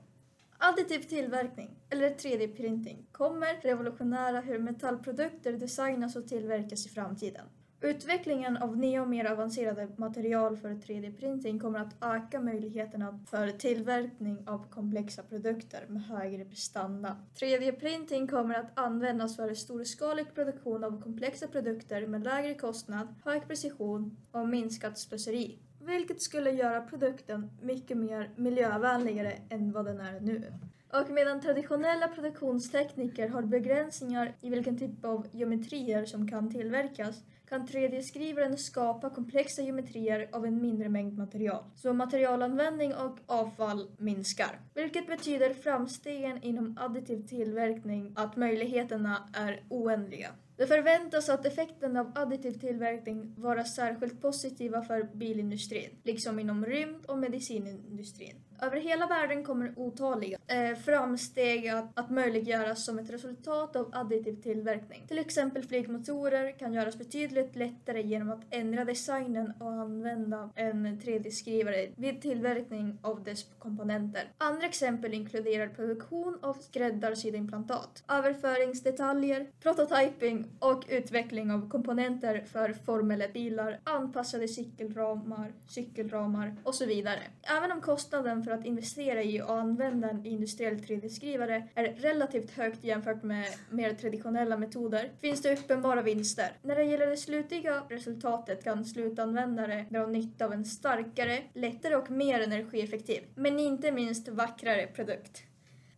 Additiv 0.58 1.00
tillverkning, 1.00 1.70
eller 1.90 2.10
3D-printing, 2.10 2.98
kommer 3.12 3.62
revolutionera 3.62 4.40
hur 4.42 4.60
metallprodukter 4.60 5.54
designas 5.54 6.16
och 6.16 6.28
tillverkas 6.28 6.86
i 6.86 6.90
framtiden. 6.90 7.46
Utvecklingen 7.84 8.58
av 8.58 8.78
nya 8.78 9.02
och 9.02 9.08
mer 9.08 9.26
avancerade 9.26 9.88
material 9.96 10.58
för 10.58 10.70
3D-printing 10.70 11.60
kommer 11.60 11.80
att 11.80 11.96
öka 12.02 12.40
möjligheterna 12.40 13.20
för 13.30 13.48
tillverkning 13.48 14.48
av 14.48 14.70
komplexa 14.70 15.24
produkter 15.24 15.86
med 15.88 16.04
högre 16.04 16.46
prestanda. 16.46 17.18
3D-printing 17.36 18.28
kommer 18.28 18.56
att 18.56 18.80
användas 18.80 19.36
för 19.36 19.54
storskalig 19.54 20.36
produktion 20.36 20.84
av 20.84 21.02
komplexa 21.02 21.48
produkter 21.48 22.08
med 22.08 22.24
lägre 22.24 22.54
kostnad, 22.54 23.16
hög 23.26 23.48
precision 23.48 24.18
och 24.32 24.48
minskat 24.48 25.00
slöseri. 25.00 25.60
Vilket 25.80 26.22
skulle 26.22 26.52
göra 26.52 26.82
produkten 26.82 27.52
mycket 27.62 27.98
mer 27.98 28.30
miljövänligare 28.36 29.34
än 29.50 29.72
vad 29.72 29.86
den 29.86 30.02
är 30.02 30.20
nu. 30.20 30.54
Och 30.94 31.10
medan 31.10 31.42
traditionella 31.42 32.08
produktionstekniker 32.08 33.30
har 33.30 33.42
begränsningar 33.42 34.36
i 34.42 34.50
vilken 34.50 34.78
typ 34.78 35.06
av 35.06 35.28
geometrier 35.32 36.06
som 36.06 36.28
kan 36.28 36.52
tillverkas 36.52 37.24
kan 37.52 37.68
3D-skrivaren 37.68 38.58
skapa 38.58 39.10
komplexa 39.10 39.62
geometrier 39.62 40.30
av 40.32 40.46
en 40.46 40.62
mindre 40.62 40.90
mängd 40.90 41.18
material. 41.18 41.64
Så 41.76 41.94
materialanvändning 41.94 42.94
och 42.96 43.20
avfall 43.26 43.88
minskar. 43.98 44.60
Vilket 44.74 45.08
betyder 45.08 45.54
framstegen 45.54 46.44
inom 46.44 46.78
additiv 46.78 47.28
tillverkning 47.28 48.14
att 48.16 48.36
möjligheterna 48.36 49.30
är 49.34 49.64
oändliga. 49.70 50.30
Det 50.58 50.68
förväntas 50.68 51.30
att 51.30 51.46
effekten 51.46 51.98
av 51.98 52.12
additiv 52.16 52.52
tillverkning 52.52 53.34
vara 53.38 53.64
särskilt 53.64 54.22
positiva 54.22 54.82
för 54.82 55.04
bilindustrin, 55.04 55.90
liksom 56.04 56.40
inom 56.40 56.66
rymd 56.66 57.06
och 57.06 57.18
medicinindustrin. 57.18 58.36
Över 58.64 58.78
hela 58.78 59.08
världen 59.08 59.44
kommer 59.44 59.74
otaliga 59.76 60.38
eh, 60.48 60.78
framsteg 60.78 61.68
att, 61.68 62.00
att 62.00 62.10
möjliggöras 62.10 62.86
som 62.86 63.00
ett 63.00 63.10
resultat 63.10 63.76
av 63.76 63.90
additiv 63.94 64.42
tillverkning. 64.42 65.04
Till 65.08 65.20
exempel 65.20 65.64
flygmotorer 65.64 66.52
kan 66.60 66.74
göras 66.74 66.98
betydligt 66.98 67.56
lättare 67.56 68.02
genom 68.02 68.32
att 68.32 68.42
ändra 68.50 68.86
designen 68.86 69.54
och 69.60 69.72
använda 69.72 70.50
en 70.56 71.00
3D-skrivare 71.02 71.90
vid 71.96 72.22
tillverkning 72.22 72.98
av 73.02 73.24
dess 73.24 73.46
komponenter. 73.60 74.24
Andra 74.38 74.68
exempel 74.68 75.14
inkluderar 75.14 75.68
produktion 75.68 76.40
av 76.42 76.54
skräddarsydda 76.54 77.38
implantat, 77.38 78.04
överföringsdetaljer, 78.10 79.48
prototyping 79.60 80.48
och 80.60 80.84
utveckling 80.90 81.52
av 81.52 81.70
komponenter 81.70 82.44
för 82.52 82.74
Formel 82.74 83.22
1-bilar, 83.22 83.80
anpassade 83.84 84.48
cykelramar, 84.48 85.54
cykelramar 85.68 86.56
och 86.64 86.76
så 86.76 86.86
vidare. 86.86 87.22
Även 87.58 87.72
om 87.72 87.82
kostnaden 87.82 88.44
för 88.44 88.51
att 88.52 88.66
investera 88.66 89.24
i 89.24 89.42
och 89.42 89.60
använda 89.60 90.10
en 90.10 90.26
industriell 90.26 90.76
3D-skrivare 90.76 91.68
är 91.76 91.84
relativt 91.84 92.52
högt 92.52 92.84
jämfört 92.84 93.24
med 93.24 93.46
mer 93.70 93.94
traditionella 93.94 94.58
metoder 94.58 95.12
finns 95.20 95.42
det 95.42 95.54
uppenbara 95.54 96.02
vinster. 96.02 96.52
När 96.62 96.76
det 96.76 96.84
gäller 96.84 97.08
det 97.08 97.18
slutliga 97.18 97.84
resultatet 97.90 98.64
kan 98.64 98.86
slutanvändare 98.86 99.86
dra 99.90 100.08
nytta 100.08 100.46
av 100.46 100.54
en 100.54 100.66
starkare, 100.66 101.44
lättare 101.54 101.96
och 101.96 102.12
mer 102.12 102.40
energieffektiv, 102.42 103.24
men 103.36 103.60
inte 103.60 103.92
minst 103.92 104.28
vackrare 104.28 104.88
produkt. 104.88 105.44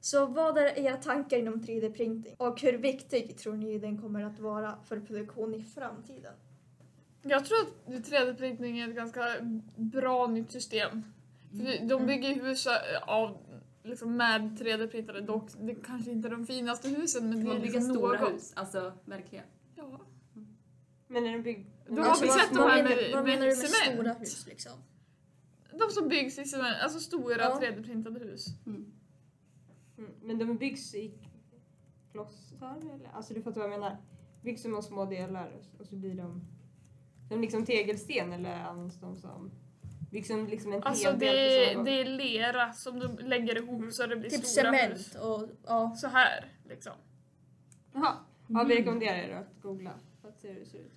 Så 0.01 0.25
vad 0.25 0.57
är 0.57 0.79
era 0.79 0.97
tankar 0.97 1.37
inom 1.37 1.61
3D-printing 1.61 2.35
och 2.37 2.61
hur 2.61 2.77
viktig 2.77 3.37
tror 3.37 3.53
ni 3.53 3.79
den 3.79 4.01
kommer 4.01 4.23
att 4.23 4.39
vara 4.39 4.77
för 4.87 4.99
produktion 4.99 5.53
i 5.53 5.63
framtiden? 5.63 6.33
Jag 7.21 7.45
tror 7.45 7.57
att 7.57 8.09
3D-printing 8.09 8.83
är 8.83 8.89
ett 8.89 8.95
ganska 8.95 9.25
bra 9.75 10.27
nytt 10.27 10.51
system. 10.51 11.03
De 11.87 12.05
bygger 12.05 12.29
ju 12.29 12.41
hus 12.41 12.67
av, 13.01 13.37
liksom 13.83 14.17
med 14.17 14.41
3D-printade 14.41 15.21
dock. 15.21 15.49
Det 15.59 15.75
kanske 15.75 16.11
inte 16.11 16.27
är 16.27 16.31
de 16.31 16.45
finaste 16.45 16.89
husen 16.89 17.29
men 17.29 17.45
det 17.45 17.51
är 17.51 17.59
bygger 17.59 17.73
liksom 17.73 17.93
stora 17.93 18.19
något. 18.19 18.33
hus, 18.33 18.53
alltså 18.55 18.93
verkligen. 19.05 19.45
Ja. 19.75 19.99
Men 21.07 21.25
är 21.25 21.31
den 21.31 21.43
byggd? 21.43 21.67
Då 21.87 22.01
har 22.01 22.21
vi 22.21 22.27
vad, 22.27 22.39
sett 22.39 22.49
de 22.49 22.57
vad 22.57 22.71
här 22.71 22.83
med, 22.83 23.11
vad 23.13 23.23
med 23.23 23.33
menar 23.33 23.41
du 23.41 23.47
med 23.47 23.57
cement. 23.57 23.93
stora 23.99 24.13
hus 24.13 24.47
liksom? 24.47 24.71
De 25.71 25.89
som 25.89 26.07
byggs 26.07 26.39
i 26.39 26.45
cement, 26.45 26.77
alltså 26.83 26.99
stora 26.99 27.35
Ja. 27.37 27.59
3D-printade 27.61 28.19
hus. 28.19 28.47
Mm. 28.65 28.93
Mm. 29.97 30.11
Men 30.21 30.37
de 30.39 30.57
byggs 30.57 30.95
i 30.95 31.13
klossar 32.11 32.77
eller? 32.77 33.09
Alltså 33.13 33.33
du 33.33 33.41
fattar 33.41 33.61
vad 33.61 33.71
jag 33.71 33.79
menar? 33.79 33.97
Byggs 34.41 34.61
som 34.61 34.81
små 34.81 35.05
delar 35.05 35.61
och 35.79 35.87
så 35.87 35.95
blir 35.95 36.15
de 36.15 36.41
som 37.29 37.41
liksom 37.41 37.65
tegelsten 37.65 38.33
eller 38.33 38.55
används 38.55 38.99
de 38.99 39.15
som 39.15 39.51
byggs 40.13 40.27
som 40.27 40.47
liksom 40.47 40.73
en 40.73 40.83
Alltså 40.83 41.11
det, 41.11 41.27
är- 41.73 41.83
det 41.83 41.91
är 41.91 42.05
lera 42.05 42.73
som 42.73 42.99
de 42.99 43.17
lägger 43.19 43.57
ihop 43.57 43.79
Mm. 43.79 43.91
så 43.91 44.07
det 44.07 44.15
blir 44.15 44.29
Typ 44.29 44.45
stora 44.45 44.71
hus. 44.71 45.07
cement 45.11 45.25
och 45.25 45.49
ja. 45.67 45.95
Så 45.95 46.07
här 46.07 46.45
liksom. 46.69 46.93
Jaha, 47.93 48.13
ja, 48.47 48.63
vi 48.63 48.75
rekommenderar 48.75 49.15
er 49.17 49.35
att 49.35 49.61
googla 49.61 49.91
för 50.21 50.29
att 50.29 50.39
se 50.39 50.51
hur 50.51 50.59
det 50.59 50.65
ser 50.65 50.77
ut. 50.79 50.91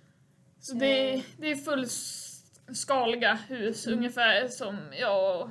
Så 0.59 0.73
det, 0.75 1.13
är- 1.13 1.25
det 1.37 1.51
är 1.51 1.55
fullskaliga 1.55 3.33
hus 3.33 3.87
Mm. 3.87 3.99
ungefär 3.99 4.47
som, 4.47 4.77
ja, 4.99 5.49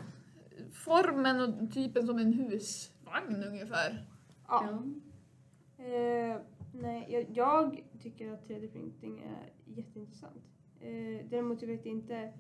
formen 0.73 1.41
och 1.41 1.73
typen 1.75 2.07
som 2.07 2.19
en 2.19 2.33
husvagn 2.33 3.45
ungefär. 3.45 4.07
Ja. 4.49 4.65
Ja. 4.69 4.83
Eh, 5.85 6.37
nej, 6.73 7.07
jag, 7.11 7.27
jag 7.35 7.85
tycker 8.03 8.33
att 8.33 8.49
3D-printing 8.49 9.23
är 9.23 9.53
jätteintressant. 9.77 10.43
Eh, 10.81 11.27
däremot 11.31 11.63
jag 11.63 11.69
vet 11.69 11.87
inte, 11.87 12.33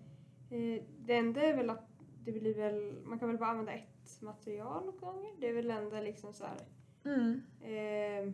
det 0.49 1.15
enda 1.17 1.43
är 1.43 1.57
väl 1.57 1.71
att 1.71 1.89
det 2.25 2.33
blir 2.33 2.55
väl, 2.55 2.93
man 3.05 3.19
kan 3.19 3.29
väl 3.29 3.39
bara 3.39 3.49
använda 3.51 3.73
ett 3.73 4.21
material 4.23 4.89
åt 4.89 5.01
gånger. 5.01 5.31
Det 5.41 5.49
är 5.49 5.53
väl 5.53 5.71
enda 5.71 6.01
liksom 6.01 6.33
så 6.33 6.45
här. 6.45 6.61
Mm. 7.05 7.43
Eh, 7.61 8.33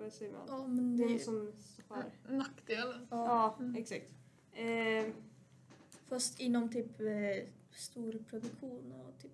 vad, 0.00 0.12
säger 0.12 0.32
man? 0.32 0.42
ja 0.48 0.66
men 0.66 0.96
Det 0.96 1.04
det, 1.08 1.14
är 1.14 1.18
som 1.18 1.52
så 1.86 1.94
här. 1.94 2.04
Nackdelen. 2.36 3.06
ja. 3.10 3.56
Ja, 3.58 3.78
exakt. 3.78 4.12
Eh, 4.52 5.12
Fast 6.08 6.40
inom 6.40 6.70
typ 6.70 7.00
eh, 7.00 7.06
stor 7.70 8.12
produktion 8.30 8.92
och 8.92 9.18
typ 9.22 9.32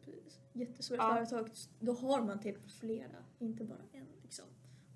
jättestora 0.52 0.98
Ja. 0.98 1.14
företag 1.14 1.50
då 1.80 1.92
har 1.92 2.22
man 2.22 2.40
typ 2.40 2.70
flera, 2.80 3.16
inte 3.38 3.64
bara 3.64 3.78
en 3.92 4.06
liksom. 4.22 4.44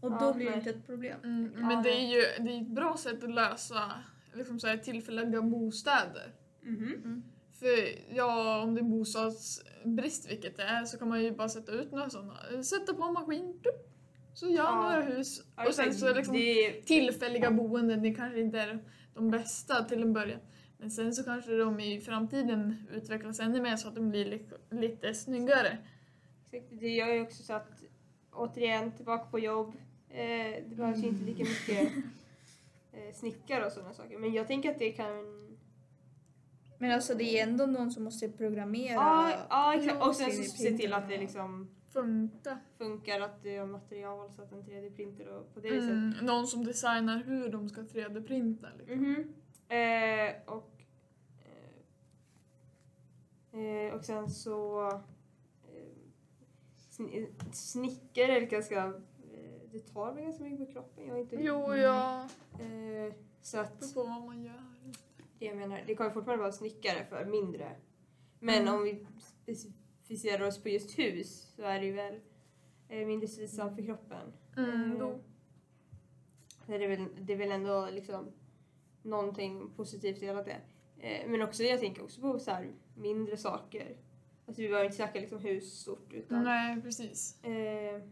Och 0.01 0.13
Ja, 0.13 0.19
då 0.21 0.35
blir 0.35 0.51
det 0.51 0.57
inte 0.57 0.71
ett 0.71 0.87
problem. 0.87 1.21
Mm, 1.25 1.53
Ja. 1.57 1.67
men 1.67 1.83
det 1.83 1.91
är 1.91 2.07
ju 2.07 2.45
det 2.45 2.53
är 2.53 2.61
ett 2.63 2.69
bra 2.69 2.97
sätt 2.97 3.25
att 3.25 3.31
lösa 3.35 3.93
liksom 4.35 4.61
så 4.61 4.67
här, 4.67 4.77
tillfälliga 4.77 5.43
bostäder. 5.43 6.33
mhm. 6.63 7.23
För 7.59 7.69
ja, 8.17 8.63
om 8.63 8.75
det 8.75 8.81
är 8.81 8.85
bostadsbrist, 8.85 10.31
vilket 10.31 10.57
det 10.57 10.63
är, 10.63 10.85
så 10.85 10.99
kan 10.99 11.09
man 11.09 11.23
ju 11.23 11.31
bara 11.33 11.49
sätta 11.49 11.73
ut 11.73 11.93
några 11.93 12.11
sådana. 12.11 12.63
Sätta 12.63 12.95
på 12.95 13.03
en 13.05 13.13
maskin, 13.13 13.53
tup, 13.63 13.91
så 14.35 14.47
gör 14.49 14.55
Ja. 14.65 14.83
några 14.83 15.01
hus. 15.17 15.43
Och 15.69 15.75
sen 15.75 15.95
så 15.95 16.15
liksom 16.15 16.35
det 16.35 16.73
tillfälliga 16.87 17.51
boenden, 17.51 18.03
det 18.03 18.15
kanske 18.15 18.41
inte 18.41 18.59
är 18.61 18.79
de 19.15 19.31
bästa 19.31 19.85
till 19.85 20.03
en 20.03 20.13
början. 20.13 20.41
Men 20.79 20.91
sen 20.91 21.15
så 21.15 21.25
kanske 21.25 21.57
de 21.57 21.81
i 21.81 22.01
framtiden 22.01 22.77
utvecklas 22.93 23.41
ännu 23.41 23.61
mer 23.63 23.77
så 23.77 23.89
att 23.89 23.95
de 23.95 24.11
blir 24.11 24.25
li- 24.25 24.49
lite 24.71 25.15
snyggare. 25.15 25.79
exakt, 26.45 26.67
det 26.81 26.89
gör 26.89 27.09
ju 27.15 27.23
också 27.23 27.43
så 27.43 27.53
att 27.53 27.83
återigen 28.33 28.93
tillbaka 28.93 29.25
på 29.31 29.39
jobb. 29.39 29.75
Eh, 30.11 30.65
det 30.69 30.75
behövs 30.77 30.99
ju 31.05 31.09
inte 31.09 31.25
lika 31.25 31.45
mycket 31.45 31.93
snickare 33.15 33.67
och 33.67 33.73
sådana 33.73 33.93
saker. 33.95 34.19
Men 34.19 34.33
jag 34.33 34.47
tänker 34.47 34.71
att 34.71 34.79
det 34.79 34.93
kan 34.93 35.45
Men 36.79 36.93
alltså 36.93 37.15
det 37.15 37.25
är 37.39 37.43
ändå 37.49 37.67
någon 37.67 37.91
som 37.91 38.05
måste 38.05 38.29
programmera. 38.29 38.95
Ja, 38.95 39.33
ja 39.51 39.75
exakt. 39.75 39.97
Ja, 40.01 40.09
Och 40.09 40.17
sen 40.17 40.33
så 40.33 40.43
se 40.43 40.71
3D-printer 40.71 40.79
till 40.79 40.93
att 40.93 41.09
det 41.09 41.19
liksom 41.19 41.71
Funka. 41.93 42.59
funkar, 42.79 43.21
att 43.21 43.43
det 43.43 43.57
är 43.57 43.67
material 43.67 44.33
så 44.33 44.43
att 44.43 44.53
en 44.53 44.63
3D-printer 44.63 45.27
och 45.29 45.55
på 45.55 45.61
det 45.61 45.71
viset. 45.71 45.91
Mm, 45.91 46.11
någon 46.23 46.47
som 46.47 46.65
designar 46.65 47.23
hur 47.25 47.49
de 47.49 47.69
ska 47.69 47.81
3D-printa. 47.81 48.69
Liksom. 48.79 48.99
Mhm. 49.03 49.35
Eh, 49.69 50.35
och, 50.47 50.83
eh, 53.53 53.61
eh, 53.61 53.95
och 53.95 54.05
sen 54.05 54.31
så 54.31 54.87
eh, 54.89 54.95
sni- 56.91 57.53
snickare 57.53 58.37
är 58.37 58.41
ganska, 58.41 58.85
eh, 58.85 58.93
det 59.73 59.79
tar 59.95 60.13
väl 60.15 60.25
ganska 60.25 60.45
mycket 60.45 60.67
på 60.67 60.73
kroppen. 60.73 61.07
Jag 61.07 61.17
är 61.17 61.21
inte 61.21 61.37
Jo, 61.37 61.75
ja. 61.75 62.29
eh, 62.61 63.15
så 63.43 63.59
att 63.59 63.95
på 63.95 64.03
vad 64.03 64.23
man 64.27 64.43
gör. 64.43 64.63
det 65.39 65.45
jag 65.47 65.57
menar, 65.57 65.85
det 65.87 65.95
kan 65.95 66.07
ju 66.07 66.13
fortfarande 66.13 66.43
vara 66.43 66.53
snickare 66.53 67.05
för 67.05 67.25
mindre. 67.25 67.77
Men 68.41 68.63
Mm. 68.63 68.75
om 68.75 68.83
vi 68.85 69.07
specificerar 69.21 70.47
oss 70.47 70.63
på 70.63 70.69
just 70.69 70.99
hus 70.99 71.53
så 71.57 71.63
är 71.63 71.81
det 71.81 71.87
ju 71.87 71.93
väl 71.93 72.21
eh, 72.89 73.07
mindre 73.07 73.29
slitsamt 73.29 73.77
för 73.77 73.83
kroppen. 73.83 74.33
Mm, 74.57 74.93
Eh, 74.93 74.97
jo. 75.01 75.19
Det 76.67 76.75
är 76.85 76.89
väl, 76.89 77.05
det 77.21 77.33
är 77.33 77.37
väl 77.37 77.51
ändå 77.53 77.89
liksom 77.93 78.33
någonting 79.03 79.71
positivt 79.77 80.23
i 80.23 80.27
hela 80.27 80.43
det. 80.43 80.61
Eh, 80.99 81.29
men 81.31 81.43
också, 81.43 81.63
jag 81.63 81.81
tänker 81.81 82.03
också 82.05 82.21
på 82.21 82.39
så 82.39 82.51
här 82.51 82.73
mindre 82.95 83.37
saker. 83.37 83.97
Alltså 84.47 84.63
vi 84.63 84.69
behöver 84.69 84.85
inte 84.85 84.97
snacka 84.97 85.21
liksom 85.21 85.39
hus 85.39 85.81
stort 85.81 86.13
utan 86.13 86.45
Nej, 86.45 86.83
precis. 86.83 87.45
eh, 87.45 88.03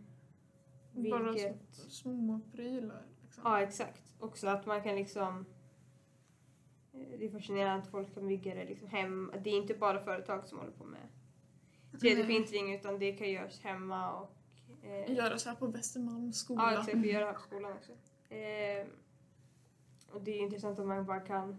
Bara 0.96 1.32
vilket, 1.32 1.74
små 1.74 2.40
prylar. 2.52 3.02
Liksom. 3.22 3.42
ja 3.46 3.62
exakt. 3.62 4.02
Också 4.20 4.48
att 4.48 4.66
man 4.66 4.82
kan 4.82 4.96
liksom 4.96 5.46
eh, 6.92 7.18
det 7.18 7.26
är 7.26 7.30
fascinerande 7.30 7.82
att 7.82 7.90
folk 7.90 8.14
kan 8.14 8.26
bygga 8.26 8.54
det 8.54 8.64
liksom 8.64 8.88
hem. 8.88 9.32
Det 9.44 9.50
är 9.50 9.54
inte 9.54 9.74
bara 9.74 10.04
företag 10.04 10.48
som 10.48 10.59
håller 10.59 10.72
på 10.72 10.85
med 10.85 11.09
3D-printring 11.92 12.74
utan 12.74 12.98
det 12.98 13.12
kan 13.12 13.30
göras 13.30 13.61
hemma 13.61 14.12
och 14.12 14.37
eh, 14.85 15.16
Göra 15.16 15.38
så 15.38 15.48
här 15.48 15.56
på 15.56 15.66
Västermalms 15.66 16.38
skola. 16.38 16.72
Ja, 16.72 16.80
exakt. 16.80 16.96
Vi 16.96 17.12
gör 17.12 17.20
det 17.20 17.26
här 17.26 17.35
på 17.35 17.40
skolan 17.40 17.72
också. 17.72 17.92
Eh, 18.35 18.87
och 20.12 20.22
det 20.22 20.30
är 20.30 20.38
intressant 20.38 20.78
att 20.78 20.87
man 20.87 21.06
bara 21.06 21.20
kan 21.20 21.59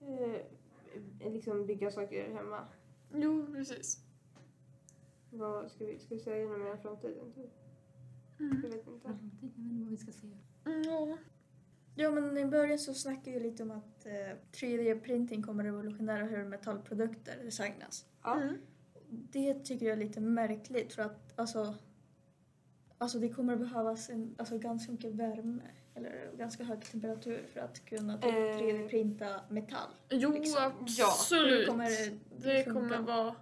eh, 0.00 1.32
liksom 1.32 1.66
bygga 1.66 1.90
saker 1.90 2.34
hemma. 2.34 2.66
Jo, 3.14 3.46
precis. 3.52 3.98
Vad 5.30 5.70
ska 5.70 5.84
vi, 5.84 5.98
ska 5.98 6.14
vi 6.14 6.20
säga 6.20 6.48
något 6.48 6.60
mer 6.60 6.72
om 6.72 6.78
framtiden? 6.78 7.32
typ? 7.32 7.50
Mm. 8.42 8.62
Jag 8.62 8.70
vet 8.70 8.86
inte. 8.86 9.08
Jag 9.08 9.12
vet 9.12 9.22
inte 9.56 9.82
vad 9.82 9.90
vi 9.90 9.96
ska 9.96 10.12
säga. 10.12 10.36
Mm, 10.66 10.82
ja. 10.82 11.16
Ja 11.94 12.10
men 12.10 12.38
i 12.38 12.44
början 12.46 12.78
så 12.78 12.94
snackade 12.94 13.38
vi 13.38 13.40
lite 13.50 13.62
om 13.62 13.70
att 13.70 14.06
eh, 14.06 14.36
3D-printing 14.52 15.42
kommer 15.42 15.64
revolutionera 15.64 16.24
hur 16.24 16.44
metallprodukter 16.44 17.44
designas. 17.44 18.06
Ja. 18.22 18.40
Mm. 18.42 18.56
Det 19.08 19.54
tycker 19.54 19.86
jag 19.86 19.92
är 19.92 19.96
lite 19.96 20.20
märkligt 20.20 20.92
för 20.92 21.02
att 21.02 21.38
alltså, 21.38 21.74
alltså 22.98 23.18
det 23.18 23.28
kommer 23.28 23.56
behövas 23.56 24.10
en, 24.10 24.34
alltså 24.38 24.58
ganska 24.58 24.92
mycket 24.92 25.14
värme 25.14 25.62
eller 25.94 26.30
ganska 26.36 26.64
hög 26.64 26.80
temperatur 26.84 27.46
för 27.52 27.60
att 27.60 27.84
kunna 27.84 28.18
typ 28.18 28.24
Eh. 28.24 28.58
3D-printa 28.58 29.40
metall. 29.50 29.90
Jo, 30.10 30.32
Liksom. 30.32 30.72
absolut. 31.00 31.60
Det 31.60 31.66
kommer 31.66 31.90
det 32.42 32.64
funka. 32.64 32.72
kommer 32.80 32.98
vara... 32.98 33.34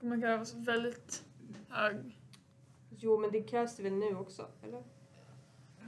kommer 0.00 0.20
krävas 0.20 0.54
väldigt 0.54 1.24
hög... 1.68 2.20
Jo, 2.98 3.18
men 3.18 3.30
det 3.32 3.42
krävs 3.42 3.76
det 3.76 3.82
väl 3.82 3.92
nu 3.92 4.16
också, 4.16 4.48
eller? 4.62 4.82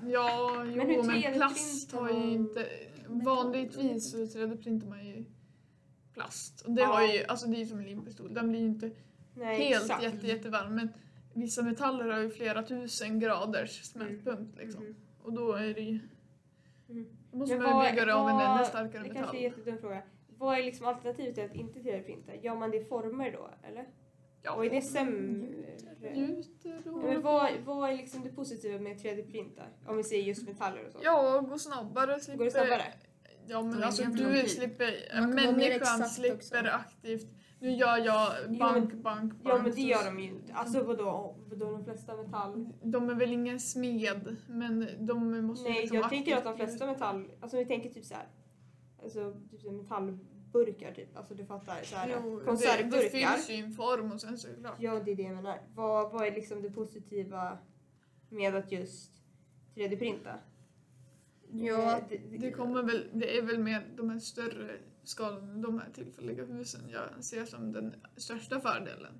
Ja, 0.07 0.55
jo, 0.59 0.64
Men 0.64 0.77
men, 0.77 0.90
hur 0.90 1.03
3D-printar 1.03 1.35
plast 1.35 1.92
har 1.92 2.11
ju 2.11 2.31
inte... 2.31 2.69
Vanligtvis 3.09 4.11
så 4.11 4.16
3D-printar 4.16 4.87
man 4.88 5.07
ju 5.07 5.25
plast. 6.14 6.61
Och 6.61 6.73
det 6.73 6.83
Ja. 6.83 6.87
har 6.88 7.03
ju, 7.03 7.25
alltså 7.25 7.47
det 7.47 7.57
är 7.57 7.59
ju 7.59 7.66
som 7.66 7.79
en 7.79 7.85
limpistol, 7.85 8.35
den 8.35 8.49
blir 8.51 8.61
ju 8.61 8.66
inte 8.66 8.90
Nej, 9.35 9.64
helt 9.64 9.85
exakt. 9.85 10.03
jätte, 10.03 10.27
jättevarm. 10.27 10.75
Men 10.75 10.88
vissa 11.35 11.62
metaller 11.62 12.09
har 12.09 12.21
ju 12.21 12.31
flera 12.31 12.62
tusen 12.62 13.21
graders 13.21 13.83
smältpunkt 13.85 14.59
liksom. 14.59 14.85
Mhm. 14.85 14.95
Och 15.23 15.33
då 15.33 15.53
är 15.53 15.75
det 15.75 15.81
ju... 15.81 15.99
Mhm. 16.87 17.07
Då 17.31 17.38
måste 17.38 17.55
Men 17.59 17.62
man 17.73 17.85
ju 17.85 17.90
bygga 17.90 18.05
det 18.05 18.14
av 18.14 18.29
en 18.29 18.40
ännu 18.40 18.64
starkare 18.64 19.03
Det 19.03 19.09
metall. 19.09 19.16
kanske 19.16 19.37
är 19.37 19.38
en 19.38 19.45
jättedum 19.45 19.79
fråga. 19.79 20.03
Vad 20.38 20.59
är 20.59 20.62
liksom 20.62 20.87
alternativet 20.87 21.35
till 21.35 21.45
att 21.45 21.55
inte 21.55 21.79
3D-printa? 21.79 22.35
Gör 22.42 22.55
man 22.55 22.71
det 22.71 22.77
i 22.77 22.85
former 22.85 23.33
då, 23.33 23.51
eller? 23.69 23.87
Ja, 24.42 24.55
Och 24.55 24.66
är 24.66 24.70
det 24.70 24.83
sämre? 24.83 25.77
Gjuter 26.14 26.83
Ja, 26.85 26.92
och... 26.92 27.05
men 27.05 27.22
vad, 27.22 27.51
vad 27.64 27.90
är 27.90 27.96
liksom 27.96 28.22
det 28.22 28.29
positiva 28.29 28.79
med 28.79 28.96
3D-printa? 28.96 29.62
Om 29.87 29.96
vi 29.96 30.05
säger 30.05 30.22
just 30.22 30.49
metaller 30.49 30.87
och 30.87 30.92
så. 30.92 30.99
Ja, 31.03 31.40
gå 31.40 31.59
snabbare. 31.59 32.20
Slipper... 32.20 32.38
Går 32.38 32.44
det 32.44 32.51
snabbare? 32.51 32.83
Ja 33.49 33.62
men 33.62 33.83
alltså 33.83 34.05
du 34.05 34.49
slipper, 34.49 35.27
människan 35.27 36.05
slipper 36.05 36.37
också. 36.37 36.57
aktivt. 36.57 37.27
Nu 37.61 37.70
gör 37.70 37.99
jag 37.99 38.59
bank, 38.59 38.92
men- 38.92 39.03
bank, 39.03 39.33
bank. 39.33 39.33
Ja 39.44 39.62
men 39.62 39.75
det 39.75 39.81
gör 39.81 40.05
de 40.05 40.20
ju 40.20 40.29
inte. 40.29 40.53
Alltså 40.55 40.83
vadå? 40.83 41.37
vadå 41.46 41.70
de 41.70 41.85
flesta 41.85 42.16
metall? 42.16 42.72
De 42.83 43.11
är 43.11 43.14
väl 43.14 43.33
ingen 43.33 43.61
smed, 43.61 44.37
men 44.49 44.88
de 44.99 45.46
måste 45.46 45.68
Nej 45.68 45.81
liksom 45.81 45.96
jag 45.96 46.09
tänker 46.09 46.37
att 46.37 46.44
de 46.44 46.57
flesta 46.57 46.87
metall, 46.87 47.31
alltså 47.40 47.57
vi 47.57 47.64
tänker 47.66 47.90
typ 47.90 48.05
så 48.05 48.14
här. 48.14 48.29
Alltså 49.03 49.33
typ 49.51 49.61
så 49.62 49.68
här 49.70 50.18
metallburkar 50.59 50.92
typ. 50.95 51.16
Alltså 51.16 51.35
du 51.35 51.45
fattar 51.45 51.83
så 51.83 51.97
här 51.97 52.09
Jo, 52.25 52.31
det, 52.38 52.40
det 52.40 52.47
konservburkar. 52.47 53.09
finns 53.37 53.51
ju 53.51 53.55
i 53.55 53.59
en 53.61 53.73
form 53.73 54.12
och 54.12 54.21
sen 54.21 54.38
så 54.38 54.49
är 54.49 54.53
det 54.53 54.61
klart. 54.61 54.77
Ja 54.79 55.01
det 55.05 55.12
är 55.12 55.16
det 55.16 55.23
jag 55.23 55.35
menar. 55.35 55.59
Vad, 55.75 56.12
vad 56.12 56.27
är 56.27 56.31
liksom 56.33 56.62
det 56.62 56.71
positiva 56.71 57.59
med 58.29 58.55
att 58.55 58.73
just 58.73 59.12
3D-printa? 59.75 60.35
Ja, 61.53 61.97
Eh, 61.99 62.05
det, 62.09 62.16
Det 62.38 62.51
kommer 62.51 62.83
väl, 62.83 63.11
det 63.12 63.38
är 63.38 63.42
väl 63.42 63.59
mer 63.59 63.87
de 63.97 64.11
här 64.11 64.19
större 64.19 64.77
skalorna, 65.05 65.55
de 65.62 65.79
här 65.79 65.90
tillfälliga 65.95 66.45
husen 66.45 66.81
jag 66.88 67.25
ser 67.25 67.45
som 67.45 67.73
den 67.73 67.95
största 68.16 68.61
fördelen. 68.61 69.12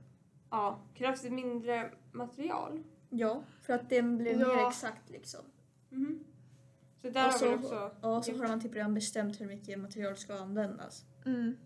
Ja, 0.51 0.81
krävs 0.95 1.23
det 1.23 1.31
mindre 1.31 1.91
material? 2.13 2.83
ja, 3.11 3.43
för 3.63 3.73
att 3.73 3.91
den 3.91 4.19
blir 4.19 4.37
mer 4.37 4.45
Ja. 4.45 4.69
exakt 4.69 5.11
liksom. 5.11 5.41
Mhm. 5.91 6.25
Så 7.03 7.11
där 7.11 7.27
Och 7.27 7.33
har 7.33 7.39
så, 7.39 7.49
vi 7.49 7.55
också... 7.57 7.91
ja, 8.03 8.23
så 8.23 8.33
har 8.33 8.49
man 8.49 8.61
typ 8.61 8.75
redan 8.75 8.95
bestämt 8.95 9.41
hur 9.41 9.47
mycket 9.47 9.79
material 9.79 10.17
ska 10.17 10.35
användas. 10.35 11.05
Mm. 11.27 11.57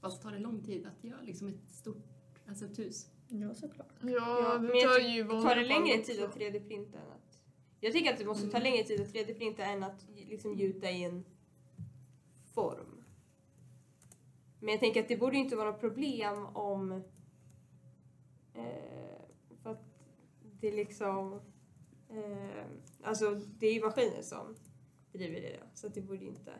Fast 0.00 0.22
tar 0.22 0.32
det 0.32 0.38
lång 0.38 0.62
tid 0.62 0.86
att 0.86 1.04
göra 1.04 1.20
liksom 1.22 1.48
ett 1.48 1.68
stort, 1.68 2.04
alltså 2.48 2.64
ett 2.64 2.78
hus? 2.78 3.10
Ja, 3.28 3.54
såklart. 3.54 3.92
Ja, 4.00 4.08
Ja, 4.08 4.58
det 4.58 4.82
tar 4.82 4.98
ju 4.98 5.24
Tar 5.24 5.56
det 5.56 5.64
längre 5.64 5.98
tid 5.98 6.22
att 6.22 6.36
3D-printa 6.36 6.98
än 6.98 7.12
att... 7.12 7.40
Jag 7.80 7.92
tycker 7.92 8.12
att 8.12 8.18
det 8.18 8.24
måste 8.24 8.48
ta 8.48 8.58
längre 8.58 8.84
tid 8.84 9.00
att 9.00 9.14
3D-printa 9.14 9.62
än 9.62 9.82
att 9.82 10.06
liksom 10.14 10.54
gjuta 10.54 10.90
i 10.90 11.04
en 11.04 11.24
form. 12.54 13.04
Men 14.60 14.68
jag 14.68 14.80
tänker 14.80 15.02
att 15.02 15.08
det 15.08 15.16
borde 15.16 15.36
inte 15.36 15.56
vara 15.56 15.70
något 15.70 15.80
problem 15.80 16.46
om... 16.46 16.92
Eh, 18.54 19.20
för 19.62 19.70
att 19.70 19.84
det 20.60 20.72
liksom... 20.72 21.40
Eh, 22.08 22.64
alltså 23.02 23.34
det 23.34 23.66
är 23.66 23.74
ju 23.74 23.80
maskiner 23.80 24.22
som 24.22 24.56
driver 25.12 25.40
det 25.40 25.56
då, 25.60 25.66
så 25.74 25.86
att 25.86 25.94
det 25.94 26.00
borde 26.02 26.24
inte... 26.24 26.52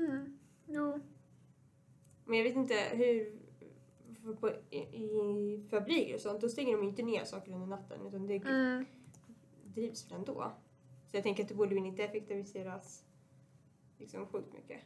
Mm. 0.00 0.38
Jo. 0.66 1.00
Men 2.24 2.38
jag 2.38 2.44
vet 2.44 2.56
inte 2.56 2.74
hur... 2.74 3.40
För 4.24 4.34
på, 4.34 4.50
i, 4.70 4.78
I 4.78 5.66
fabriker 5.70 6.14
och 6.14 6.20
sånt, 6.20 6.40
då 6.40 6.48
stänger 6.48 6.76
de 6.76 6.82
ju 6.82 6.88
inte 6.88 7.02
ner 7.02 7.24
saker 7.24 7.52
under 7.52 7.66
natten 7.66 8.06
utan 8.06 8.26
det 8.26 8.36
Mm. 8.36 8.84
drivs 9.64 10.10
väl 10.10 10.18
ändå. 10.18 10.52
Så 11.06 11.16
jag 11.16 11.22
tänker 11.22 11.42
att 11.42 11.48
det 11.48 11.54
borde 11.54 11.74
väl 11.74 11.86
inte 11.86 12.04
effektiviseras 12.04 13.04
liksom 13.98 14.26
sjukt 14.26 14.52
mycket. 14.52 14.80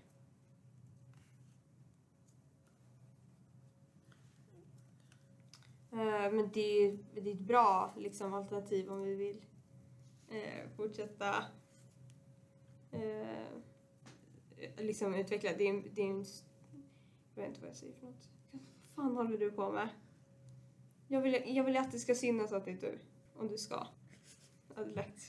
Eh, 5.93 6.33
Men 6.33 6.51
det 6.53 6.61
är 6.61 6.83
ju 6.83 6.99
det 7.15 7.31
är 7.31 7.35
ett 7.35 7.41
bra 7.41 7.95
liksom, 7.97 8.35
alternativ 8.35 8.93
om 8.93 9.03
vi 9.03 9.15
vill 9.15 9.45
eh, 10.29 10.69
fortsätta 10.77 11.35
eh, 12.91 13.49
liksom 14.79 15.15
utveckla. 15.15 15.51
Det 15.59 15.65
är, 15.65 15.71
en- 15.71 15.85
det 15.95 16.03
är 16.03 16.11
en... 16.11 16.21
s- 16.21 16.45
Jag 17.35 17.43
vet 17.43 17.49
inte 17.49 17.61
vad 17.61 17.71
jag 17.71 17.77
säger 17.77 17.93
för 17.95 18.07
något. 18.07 18.29
Vad 18.95 19.07
fan 19.07 19.17
håller 19.17 19.39
du 19.39 19.51
på 19.51 19.73
med? 19.73 19.89
Jag 21.09 21.21
vill, 21.21 21.43
jag 21.47 21.65
vill 21.65 21.77
att 21.77 21.93
det 21.93 21.99
ska 21.99 22.15
synas 22.15 22.53
att 22.53 22.65
det 22.65 22.71
är 22.71 22.81
du. 22.81 22.99
Om 23.37 23.49
du 23.49 23.59
ska. 23.59 23.87
Lätt. 24.95 25.21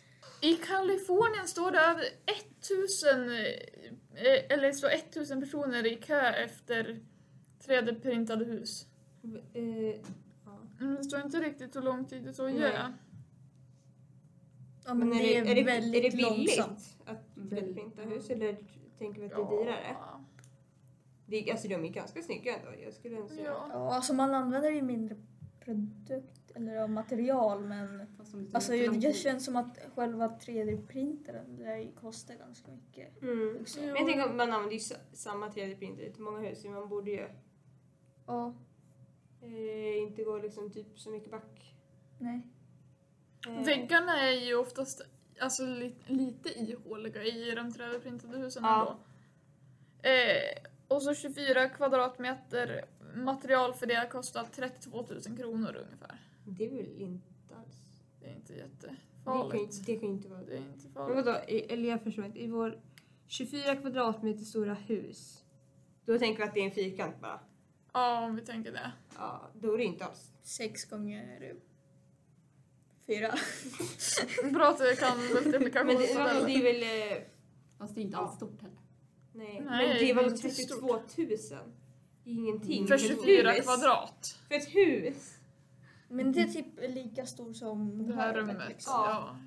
I 0.41 0.53
Kalifornien 0.55 1.47
står 1.47 1.71
det 1.71 1.79
över 1.79 2.03
1000, 2.25 3.29
eh, 3.29 4.53
eller 4.57 4.71
står 4.71 4.89
1000 4.89 5.41
personer 5.41 5.85
i 5.85 5.95
kö 5.95 6.19
efter 6.21 6.99
3D-printade 7.65 8.45
hus. 8.45 8.87
Mm, 9.53 10.95
det 10.97 11.03
står 11.03 11.21
inte 11.21 11.37
riktigt 11.39 11.75
hur 11.75 11.81
lång 11.81 12.05
tid 12.05 12.23
det 12.23 12.33
tar 12.33 12.45
att 12.45 12.53
göra. 12.53 12.93
Ja, 14.85 14.93
men, 14.93 15.09
det, 15.09 15.37
är, 15.37 15.45
är 15.45 15.55
det, 15.55 15.63
väldigt 15.63 16.05
är 16.05 16.11
det 16.11 16.17
billigt 16.17 16.57
långsamt. 16.57 16.97
att 17.05 17.35
printa 17.49 18.01
hus 18.01 18.29
eller 18.29 18.57
tänker 18.97 19.21
vi 19.21 19.25
att 19.27 19.31
det 19.35 19.41
är 19.55 19.59
dyrare? 19.63 19.95
Ja. 19.99 20.23
Det, 21.27 21.35
är- 21.47 21.51
alltså 21.51 21.67
de 21.67 21.75
är 21.75 21.87
ganska 21.89 22.21
snygga 22.21 22.57
ändå. 22.57 22.71
Jag 22.83 22.93
skulle 22.93 23.27
säga. 23.27 23.43
Ja. 23.43 23.67
Ja, 23.69 23.95
alltså 23.95 24.13
man 24.13 24.33
använder 24.35 24.71
ju 24.71 24.81
mindre 24.81 25.15
produkt 25.59 26.51
eller 26.55 26.87
material 26.87 27.61
men 27.65 27.97
det 27.97 28.05
alltså 28.53 28.71
det 28.71 28.91
tid. 28.91 29.15
känns 29.15 29.45
som 29.45 29.55
att 29.55 29.77
själva 29.95 30.27
3D-printern 30.27 31.57
lär 31.57 31.77
ju 31.77 31.91
kosta 31.91 32.35
ganska 32.35 32.71
mycket. 32.71 33.21
Mm. 33.21 33.47
Men 33.77 33.87
jag 33.87 33.97
tänker 33.97 34.19
att 34.21 34.35
man 34.35 34.51
använder 34.51 34.73
ju 34.73 34.79
sa- 34.79 34.95
samma 35.13 35.49
3D-printer 35.49 36.01
i 36.03 36.13
många 36.17 36.39
hus 36.39 36.61
så 36.61 36.69
man 36.69 36.89
borde 36.89 37.11
ju 37.11 37.27
Ja, 38.27 38.53
eh, 39.41 39.97
inte 40.01 40.23
gå 40.23 40.37
liksom 40.37 40.71
typ 40.71 40.99
så 40.99 41.09
mycket 41.09 41.31
back. 41.31 41.75
nej. 42.19 42.41
Eh, 43.47 43.65
Väggarna 43.65 44.21
är 44.29 44.45
ju 44.45 44.55
oftast 44.55 45.01
alltså, 45.39 45.65
li, 45.65 45.95
lite 46.05 46.49
ihåliga 46.59 47.23
i 47.23 47.51
de 47.55 47.69
3D-printade 47.71 48.37
husen 48.37 48.63
Ja. 48.63 48.79
ändå. 48.79 48.99
Eh, 50.09 50.71
och 50.87 51.01
så 51.01 51.13
24 51.13 51.69
kvadratmeter 51.69 52.85
material 53.15 53.73
för 53.73 53.85
det 53.87 54.09
kostar 54.11 54.43
32 54.55 55.05
000 55.27 55.37
kronor 55.37 55.75
ungefär. 55.85 56.19
Det 56.45 56.65
är 56.65 56.69
väl 56.69 57.01
inte 57.01 57.55
alls... 57.55 58.01
Det 58.19 58.25
är 58.27 58.35
inte 58.35 58.53
Det 58.53 58.59
kan, 58.59 58.69
jättefarligt. 59.39 59.85
det 59.85 59.95
kan 59.95 60.07
ju 60.09 60.13
inte 60.15 60.27
vara... 60.29 60.41
Det 60.43 60.53
är 60.53 60.57
inte 60.57 60.83
Men 60.83 60.93
farligt. 60.93 61.25
vadå, 61.25 61.39
i- 61.47 61.73
eller 61.73 61.89
jag 61.89 62.03
förstår 62.03 62.25
inte. 62.25 62.39
I 62.43 62.47
vår 62.47 62.79
24 63.27 63.75
kvadratmeter 63.75 64.43
stora 64.43 64.73
hus, 64.73 65.43
då 66.05 66.19
tänker 66.19 66.37
vi 66.43 66.47
att 66.47 66.53
det 66.53 66.59
är 66.59 66.65
en 66.65 66.71
fyrkant 66.71 67.21
bara. 67.21 67.39
Ja, 67.93 68.25
om 68.25 68.35
vi 68.35 68.41
tänker 68.41 68.71
det. 68.71 68.91
Ja, 69.17 69.49
då 69.53 69.73
är 69.73 69.77
det 69.77 69.83
inte 69.83 70.05
alls. 70.05 70.31
Sex 70.43 70.85
gånger 70.85 71.55
fyra. 73.07 73.33
Bra 74.53 74.67
att 74.69 74.77
du 74.77 74.95
kan 74.95 75.17
Men 75.17 75.27
det, 75.27 75.33
det 75.33 75.43
multiplikationstabellen. 75.43 76.49
är 76.49 76.63
väl... 76.63 77.11
Eh, 77.11 77.23
Fast 77.77 77.95
det 77.95 78.01
är 78.01 78.03
inte 78.03 78.17
Ja. 78.17 78.23
alls 78.23 78.35
stort 78.35 78.61
heller. 78.61 78.77
nej, 79.33 79.61
Nej, 79.65 79.87
men 79.87 79.97
det 79.97 80.05
det 80.05 80.13
var 80.13 80.21
är 80.23 80.25
väl 80.29 80.33
inte 80.35 80.49
32 80.49 80.75
stort. 80.77 81.17
000? 81.17 81.59
Ingenting. 82.25 82.87
För 82.87 82.95
ett 82.95 83.01
24 83.01 83.51
hus. 83.51 83.63
kvadrat. 83.63 84.39
För 84.47 84.55
ett 84.55 84.75
hus! 84.75 85.31
Men 86.09 86.31
det 86.31 86.39
är 86.41 86.47
typ 86.47 86.65
lika 86.89 87.25
stor 87.25 87.53
som 87.53 88.07
Det 88.07 88.15
här 88.15 88.33
rummet. 88.33 88.57
Liksom. 88.69 88.93
Ja. 88.93 89.37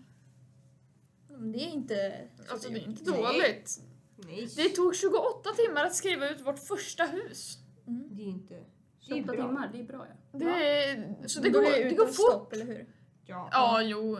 Men 1.28 1.52
Det 1.52 1.58
är 1.58 1.68
inte... 1.70 2.28
Alltså 2.50 2.68
det 2.70 2.78
är 2.78 2.88
inte 2.88 3.10
Nej. 3.10 3.22
dåligt. 3.22 3.80
Nej, 4.16 4.48
Det 4.56 4.68
tog 4.68 4.94
28 4.96 5.50
timmar 5.56 5.84
att 5.84 5.94
skriva 5.94 6.28
ut 6.30 6.40
vårt 6.40 6.58
första 6.58 7.04
hus. 7.04 7.58
Mm. 7.86 8.08
det 8.16 8.22
är 8.22 8.26
inte... 8.26 8.54
Det 8.54 9.12
är 9.12 9.16
28 9.16 9.32
bra. 9.32 9.46
timmar, 9.46 9.70
det 9.72 9.80
är 9.80 9.84
bra 9.84 10.06
ja. 10.32 10.38
Det, 10.38 10.44
är, 10.84 11.16
så 11.26 11.40
det 11.40 11.50
Då 11.50 11.60
går, 11.60 11.66
är 11.66 11.70
det 11.72 11.78
utan 11.80 11.96
går 11.96 12.06
fort. 12.06 12.14
stopp, 12.14 12.52
eller 12.52 12.64
hur? 12.64 12.86
Ja. 13.28 13.48
Ja, 13.52 13.82
jo. 13.82 14.18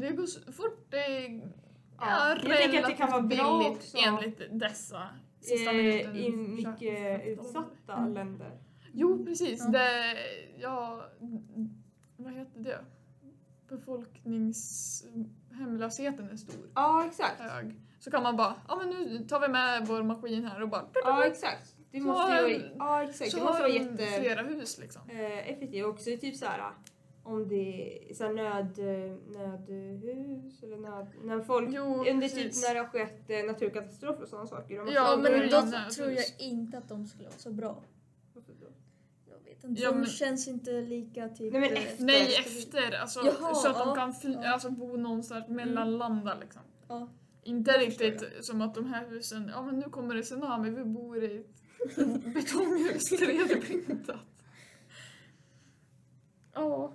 Det 0.00 0.10
går 0.10 0.24
s- 0.24 0.38
fort. 0.56 0.86
Det 0.90 0.96
är 1.26 1.30
ja, 1.30 1.40
Ja, 2.00 2.36
jag 2.48 2.58
tänker 2.58 2.82
att 2.82 2.88
det 2.88 2.94
kan 2.94 3.10
vara 3.10 3.22
bra 3.22 3.68
också. 3.70 3.96
enligt 4.06 4.40
dessa 4.60 5.08
sista 5.40 5.70
Eh, 5.70 5.76
minuten. 5.76 6.16
I 6.16 6.30
mycket 6.30 7.26
utsatta 7.26 7.92
Mm. 7.96 8.14
länder. 8.14 8.58
Jo, 8.92 9.24
precis. 9.24 9.60
Ja. 9.64 9.70
Det, 9.70 10.16
ja, 10.60 11.04
vad 12.16 12.32
heter 12.32 12.60
det? 12.60 12.78
Befolkningshemlösheten 13.68 16.30
är 16.30 16.36
stor. 16.36 16.70
Ja, 16.74 17.04
exakt. 17.06 17.40
Hög. 17.40 17.74
Så 18.00 18.10
kan 18.10 18.22
man 18.22 18.36
bara, 18.36 18.54
ja 18.68 18.76
men 18.76 18.90
nu 18.90 19.24
tar 19.28 19.40
vi 19.40 19.48
med 19.48 19.86
vår 19.86 20.02
maskin 20.02 20.44
här 20.44 20.62
och 20.62 20.68
bara 20.68 20.84
Ja, 21.04 21.24
exakt. 21.24 21.74
Det 21.90 22.00
Så 22.00 22.06
måste 22.06 22.34
ju. 22.36 22.70
Ja, 22.78 23.02
exakt. 23.02 23.30
så 23.30 23.36
Det 23.36 23.42
måste 23.44 23.62
har 23.62 23.68
vara 23.68 23.78
jätte... 23.78 24.06
flera 24.20 24.42
hus 24.42 24.78
liksom. 24.78 25.02
eh, 25.10 25.50
effektivt 25.50 25.86
också. 25.86 26.04
Typ 26.20 26.36
så 26.36 26.46
här 26.46 26.70
om 27.28 27.48
det 27.48 27.98
är 28.10 28.14
så 28.14 28.24
här 28.24 28.32
nöd, 28.32 28.78
nödhus 29.36 30.62
eller 30.62 30.76
nöd... 30.76 31.06
När 31.24 31.40
folk... 31.40 31.68
Jo, 31.72 32.04
under 32.10 32.28
typ 32.28 32.52
när 32.66 32.74
det 32.74 32.80
har 32.80 32.86
skett 32.86 33.30
eh, 33.30 33.44
naturkatastrofer 33.46 34.22
och 34.22 34.28
sådana 34.28 34.46
saker. 34.46 34.78
De 34.84 34.92
Ja, 34.92 35.18
men 35.22 35.50
då 35.50 35.62
tror 35.94 36.10
jag 36.10 36.24
inte 36.38 36.78
att 36.78 36.88
de 36.88 37.06
skulle 37.06 37.28
vara 37.28 37.38
så 37.38 37.50
bra. 37.52 37.82
Varför 38.34 38.52
då? 38.60 38.66
Jag 39.28 39.44
vet 39.54 39.64
inte, 39.64 39.82
Ja, 39.82 39.90
de 39.90 39.96
men- 39.98 40.06
känns 40.06 40.48
inte 40.48 40.70
lika 40.70 41.28
typ... 41.28 41.52
Nej, 41.52 41.60
men 41.60 41.72
eh, 41.72 41.82
efter- 41.86 42.04
Nej, 42.04 42.34
efter. 42.38 42.92
Alltså, 43.00 43.20
Jaha, 43.26 43.54
så 43.54 43.68
att 43.68 43.78
de 43.78 43.88
ja, 43.88 43.94
kan 43.94 44.14
fly, 44.14 44.32
ja. 44.32 44.52
alltså, 44.52 44.70
bo 44.70 44.96
någonstans 44.96 45.48
mellanlanda 45.48 46.36
liksom. 46.40 46.62
Ja. 46.88 47.08
Inte 47.42 47.72
Det 47.72 47.78
riktigt 47.78 48.24
som 48.40 48.60
att 48.60 48.74
de 48.74 48.86
här 48.86 49.06
husen, 49.08 49.50
ja 49.54 49.62
men 49.62 49.78
nu 49.78 49.82
kommer 49.90 50.14
det 50.14 50.22
tsunami, 50.22 50.70
vi 50.70 50.84
bor 50.84 51.24
i 51.24 51.36
ett 51.38 51.94
betonghus 52.34 53.12
3D-printat. 53.12 54.16
Ja. 56.54 56.92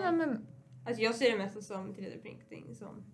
Nej. 0.00 0.12
Nej 0.12 0.26
men 0.26 0.46
Alltså 0.86 1.02
jag 1.02 1.14
ser 1.14 1.30
det 1.30 1.38
mest 1.38 1.62
som 1.62 1.94
3D-printing 1.94 2.74
som... 2.74 3.04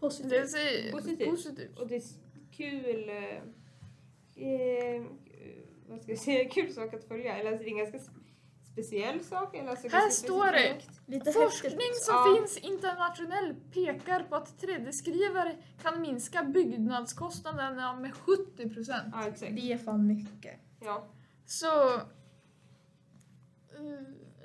Positivt. 0.00 0.30
det 0.30 0.88
är 0.88 0.92
Positivt. 0.92 1.30
positivt. 1.30 1.78
Och 1.78 1.86
det 1.88 1.96
är 1.96 2.02
kul... 2.52 3.08
Eh, 3.08 4.46
eh, 4.46 5.02
vad 5.88 6.02
ska 6.02 6.12
jag 6.12 6.18
säga? 6.18 6.48
Kul 6.48 6.72
sak 6.72 6.94
att 6.94 7.04
följa. 7.04 7.36
Eller 7.36 7.50
alltså 7.50 7.64
det 7.64 7.70
är 7.70 7.72
en 7.72 7.90
ganska 7.90 8.12
speciell 8.72 9.24
sak. 9.24 9.54
Eller 9.56 9.68
alltså 9.70 9.88
Här 9.88 10.10
står 10.10 10.46
det. 10.52 10.78
Lite 11.06 11.32
Forskning 11.32 11.70
häftigt. 11.72 12.02
som 12.02 12.14
Ja. 12.14 12.36
finns 12.38 12.58
internationellt 12.58 13.72
pekar 13.72 14.22
på 14.22 14.34
att 14.36 14.62
3D-skrivare 14.62 15.56
kan 15.82 16.00
minska 16.00 16.42
byggnadskostnaderna 16.44 17.96
med 18.00 18.14
70 18.14 18.70
procent. 18.74 19.08
Ja, 19.12 19.28
exakt. 19.28 19.54
Det 19.56 19.72
är 19.72 19.78
fan 19.78 20.06
mycket. 20.06 20.60
Ja. 20.80 21.06
Så... 21.46 21.94
eh, 21.94 22.02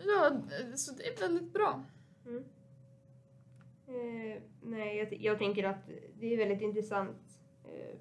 Ja, 0.05 0.27
eh, 0.27 0.73
så 0.75 0.93
det 0.93 1.07
är 1.07 1.19
väldigt 1.19 1.53
bra. 1.53 1.83
Mm. 2.25 2.43
Eh, 3.88 4.41
nej, 4.62 4.98
jag, 4.98 5.13
jag 5.21 5.37
tänker 5.37 5.63
att 5.63 5.89
det 6.19 6.33
är 6.33 6.37
väldigt 6.37 6.62
intressant 6.62 7.39
eh, 7.63 7.98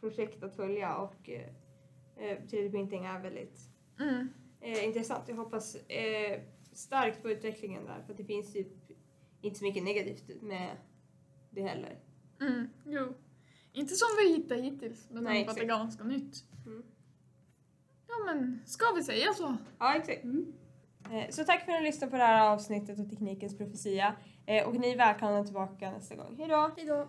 projekt 0.00 0.42
att 0.42 0.56
följa 0.56 0.96
och 0.96 1.28
eh, 1.30 1.48
eh, 2.16 2.38
3D-printing 2.46 3.04
är 3.04 3.22
väldigt 3.22 3.60
Mm. 4.00 4.28
eh, 4.60 4.84
intressant. 4.84 5.28
Jag 5.28 5.36
hoppas 5.36 5.74
eh, 5.74 6.40
starkt 6.72 7.22
på 7.22 7.30
utvecklingen 7.30 7.84
där 7.84 8.02
för 8.06 8.12
att 8.12 8.16
det 8.16 8.24
finns 8.24 8.52
typ 8.52 8.68
inte 9.40 9.58
så 9.58 9.64
mycket 9.64 9.84
negativt 9.84 10.42
med 10.42 10.76
det 11.50 11.62
heller. 11.62 11.98
Mm, 12.40 12.68
jo. 12.86 13.14
Inte 13.72 13.94
som 13.94 14.08
vi 14.18 14.36
hittat 14.36 14.58
hittills, 14.58 15.08
men 15.10 15.24
Nej, 15.24 15.32
Nej, 15.32 15.46
att 15.48 15.56
det 15.56 15.62
är 15.62 15.66
ganska 15.66 16.04
nytt. 16.04 16.44
Mm. 16.66 16.82
Ja 18.08 18.14
men, 18.26 18.60
ska 18.66 18.84
vi 18.96 19.02
säga 19.02 19.32
så? 19.32 19.56
Ja, 19.78 19.94
exakt. 19.94 20.24
Mm. 20.24 20.52
Eh, 21.12 21.30
så 21.30 21.44
tack 21.44 21.64
för 21.64 21.72
att 21.72 21.80
ni 21.80 21.86
lyssnade 21.86 22.10
på 22.10 22.16
det 22.16 22.24
här 22.24 22.50
avsnittet 22.50 23.00
av 23.00 23.04
Teknikens 23.04 23.58
profetia 23.58 24.14
eh, 24.46 24.68
och 24.68 24.74
ni 24.74 24.90
är 24.90 24.96
välkomna 24.96 25.44
tillbaka 25.44 25.90
nästa 25.90 26.14
gång. 26.14 26.34
Hej 26.38 26.48
då! 26.48 26.70
Hejdå! 26.76 27.08